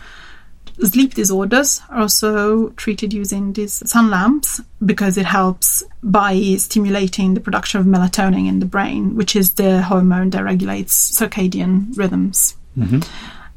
[0.80, 7.40] Sleep disorders are also treated using these sun lamps because it helps by stimulating the
[7.40, 12.56] production of melatonin in the brain, which is the hormone that regulates circadian rhythms.
[12.76, 13.00] Mm-hmm.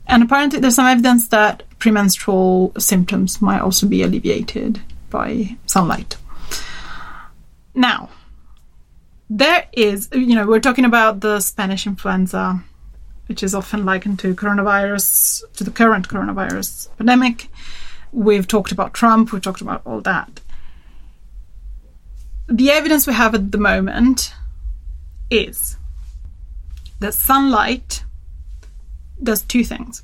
[0.08, 4.80] And apparently, there's some evidence that premenstrual symptoms might also be alleviated
[5.10, 6.16] by sunlight.
[7.74, 8.10] Now,
[9.30, 12.64] there is, you know, we're talking about the Spanish influenza,
[13.26, 17.48] which is often likened to coronavirus, to the current coronavirus pandemic.
[18.12, 20.40] We've talked about Trump, we've talked about all that.
[22.48, 24.34] The evidence we have at the moment
[25.32, 25.78] is
[27.00, 28.04] that sunlight
[29.24, 30.04] does two things.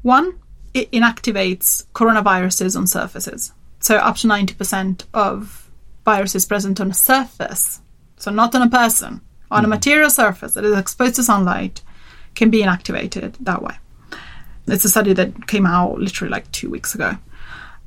[0.00, 0.38] One,
[0.74, 3.52] it inactivates coronaviruses on surfaces.
[3.80, 5.70] So up to 90% of
[6.04, 7.80] viruses present on a surface,
[8.16, 9.20] so not on a person,
[9.50, 9.70] on a mm-hmm.
[9.70, 11.82] material surface that is exposed to sunlight,
[12.34, 13.74] can be inactivated that way.
[14.66, 17.16] It's a study that came out literally like two weeks ago.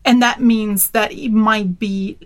[0.03, 2.17] And that means that it might be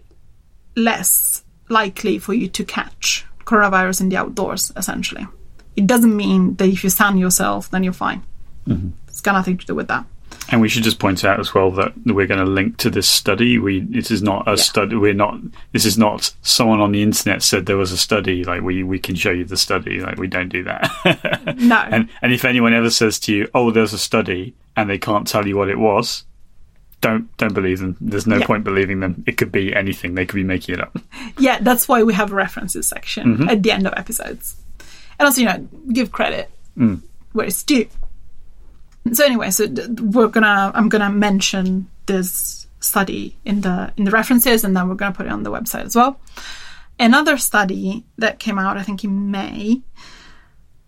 [0.75, 5.27] less likely for you to catch coronavirus in the outdoors, essentially.
[5.75, 8.23] It doesn't mean that if you sun yourself, then you're fine.
[8.67, 8.89] Mm-hmm.
[9.07, 10.05] It's got nothing to do with that.
[10.51, 13.07] And we should just point out as well that we're going to link to this
[13.07, 13.59] study.
[13.59, 14.95] We this is not a study.
[14.95, 15.39] We're not.
[15.73, 18.43] This is not someone on the internet said there was a study.
[18.43, 19.99] Like we we can show you the study.
[19.99, 21.55] Like we don't do that.
[21.57, 21.77] No.
[21.91, 25.27] and and if anyone ever says to you, "Oh, there's a study," and they can't
[25.27, 26.23] tell you what it was,
[27.01, 27.95] don't don't believe them.
[28.01, 28.45] There's no Yeah.
[28.45, 29.23] point believing them.
[29.27, 30.15] It could be anything.
[30.15, 30.97] They could be making it up.
[31.37, 33.49] yeah, that's why we have a references section mm-hmm.
[33.49, 34.55] at the end of episodes.
[35.17, 37.01] And also, you know, give credit mm.
[37.33, 37.87] where it's due.
[39.13, 39.67] So anyway, so
[40.01, 44.95] we're gonna I'm gonna mention this study in the in the references, and then we're
[44.95, 46.19] gonna put it on the website as well.
[46.99, 49.81] Another study that came out, I think, in May,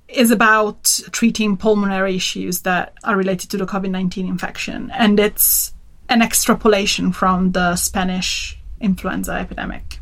[0.09, 4.91] is about treating pulmonary issues that are related to the COVID 19 infection.
[4.91, 5.74] And it's
[6.09, 9.99] an extrapolation from the Spanish influenza epidemic.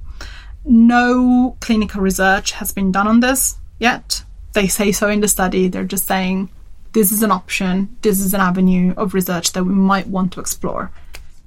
[0.66, 4.24] No clinical research has been done on this yet.
[4.54, 5.68] They say so in the study.
[5.68, 6.50] They're just saying
[6.94, 10.40] this is an option, this is an avenue of research that we might want to
[10.40, 10.92] explore.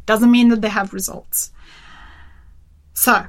[0.07, 1.51] Doesn't mean that they have results.
[2.95, 3.27] So,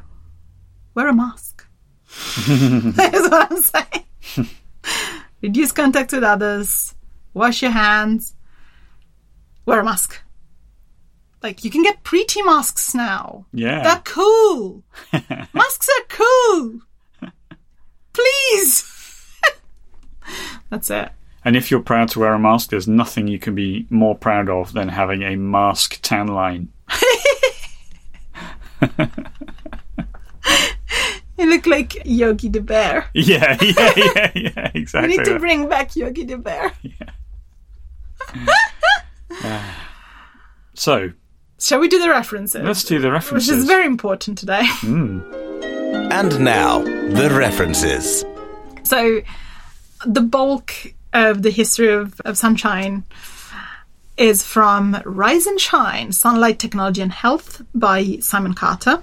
[0.94, 1.66] wear a mask.
[2.48, 4.50] That's what I'm saying.
[5.42, 6.96] Reduce contact with others,
[7.34, 8.34] wash your hands,
[9.66, 10.22] wear a mask.
[11.42, 13.46] Like, you can get pretty masks now.
[13.52, 13.84] Yeah.
[13.84, 14.82] They're cool.
[15.54, 16.80] Masks are cool.
[18.14, 18.90] Please.
[20.70, 21.10] That's it.
[21.46, 24.50] And if you're proud to wear a mask, there's nothing you can be more proud
[24.50, 26.70] of than having a mask tan line.
[31.38, 33.10] You look like Yogi the Bear.
[33.14, 34.72] Yeah, yeah, yeah, yeah, exactly.
[34.74, 35.18] We exactly.
[35.18, 35.40] need to that.
[35.40, 36.72] bring back Yogi the Bear.
[39.42, 39.42] Yeah.
[40.74, 41.12] so
[41.60, 42.62] Shall we do the references?
[42.64, 44.62] let's do the references, Which is very important today.
[44.64, 45.20] Hmm.
[46.12, 48.24] And now, the references.
[48.84, 49.22] So,
[50.06, 53.04] the bulk of the history of, of sunshine
[54.18, 59.02] is from Rise and Shine Sunlight Technology and Health by Simon Carter,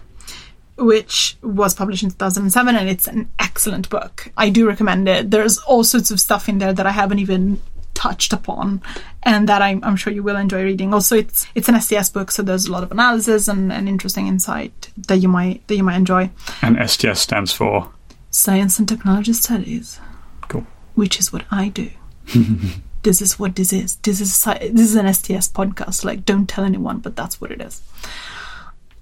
[0.77, 4.31] which was published in 2007, and it's an excellent book.
[4.37, 5.31] I do recommend it.
[5.31, 7.61] There's all sorts of stuff in there that I haven't even
[7.93, 8.81] touched upon
[9.23, 12.31] and that I'm, I'm sure you will enjoy reading also it's it's an STS book
[12.31, 15.83] so there's a lot of analysis and, and interesting insight that you might that you
[15.83, 16.31] might enjoy
[16.63, 17.91] and STS stands for
[18.31, 20.01] science and technology studies
[20.49, 20.67] cool.
[20.95, 21.91] which is what I do.
[23.03, 23.97] this is what this is.
[23.97, 26.05] This is this is an STS podcast.
[26.05, 27.83] Like, don't tell anyone, but that's what it is.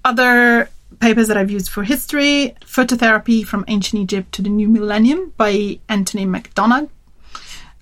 [0.03, 0.69] Other
[0.99, 5.79] papers that I've used for history: phototherapy from ancient Egypt to the new millennium by
[5.87, 6.89] Anthony McDonagh.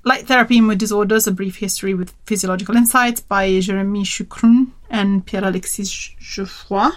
[0.04, 5.26] Light therapy in mood disorders: a brief history with physiological insights by Jérémy Choucroun and
[5.26, 6.90] Pierre-Alexis Geoffroy.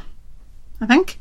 [0.80, 1.18] I think.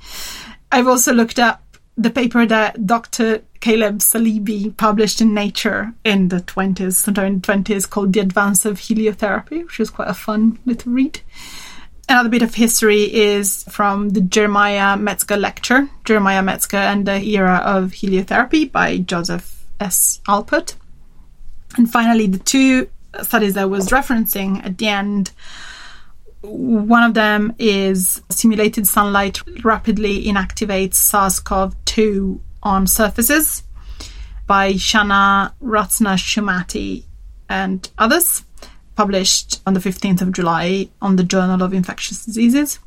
[0.71, 1.63] I've also looked up
[1.97, 3.41] the paper that Dr.
[3.60, 8.66] Caleb Saleeby published in Nature in the 20s, sometime in the 20s, called The Advance
[8.66, 11.20] of Heliotherapy, which was quite a fun little read.
[12.07, 17.62] Another bit of history is from the Jeremiah Metzger lecture, Jeremiah Metzger and the Era
[17.64, 20.20] of Heliotherapy by Joseph S.
[20.28, 20.76] Alpert.
[21.78, 22.89] And finally, the two
[23.22, 25.32] studies I was referencing at the end
[26.41, 33.64] one of them is simulated sunlight rapidly inactivates SARS CoV 2 on surfaces
[34.47, 37.03] by Shana Ratna Shumati
[37.47, 38.43] and others,
[38.95, 42.80] published on the 15th of July on the Journal of Infectious Diseases.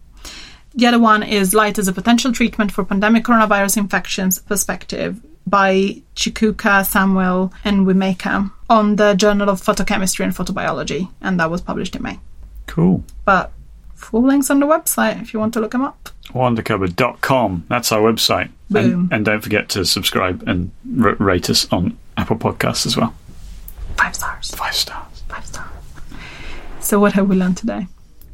[0.75, 6.03] The other one is Light as a Potential Treatment for Pandemic Coronavirus Infections Perspective by
[6.14, 11.97] Chukuka, Samuel, and Wimeka on the Journal of Photochemistry and Photobiology, and that was published
[11.97, 12.18] in May.
[12.66, 13.05] Cool.
[13.25, 13.53] But
[13.95, 16.09] full links on the website if you want to look them up.
[16.29, 17.66] Wondercupboard.com.
[17.68, 18.51] That's our website.
[18.73, 18.85] Boom.
[19.05, 20.70] And, and don't forget to subscribe and
[21.03, 23.14] r- rate us on Apple Podcasts as well.
[23.97, 24.51] Five stars.
[24.53, 25.23] Five stars.
[25.29, 25.68] Five stars.
[26.81, 27.87] So, what have we learned today?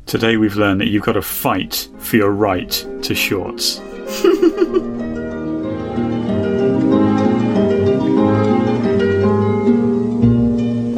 [0.07, 2.71] Today we've learned that you've got to fight for your right
[3.03, 3.79] to shorts.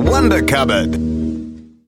[0.08, 1.09] Wonder Cupboard.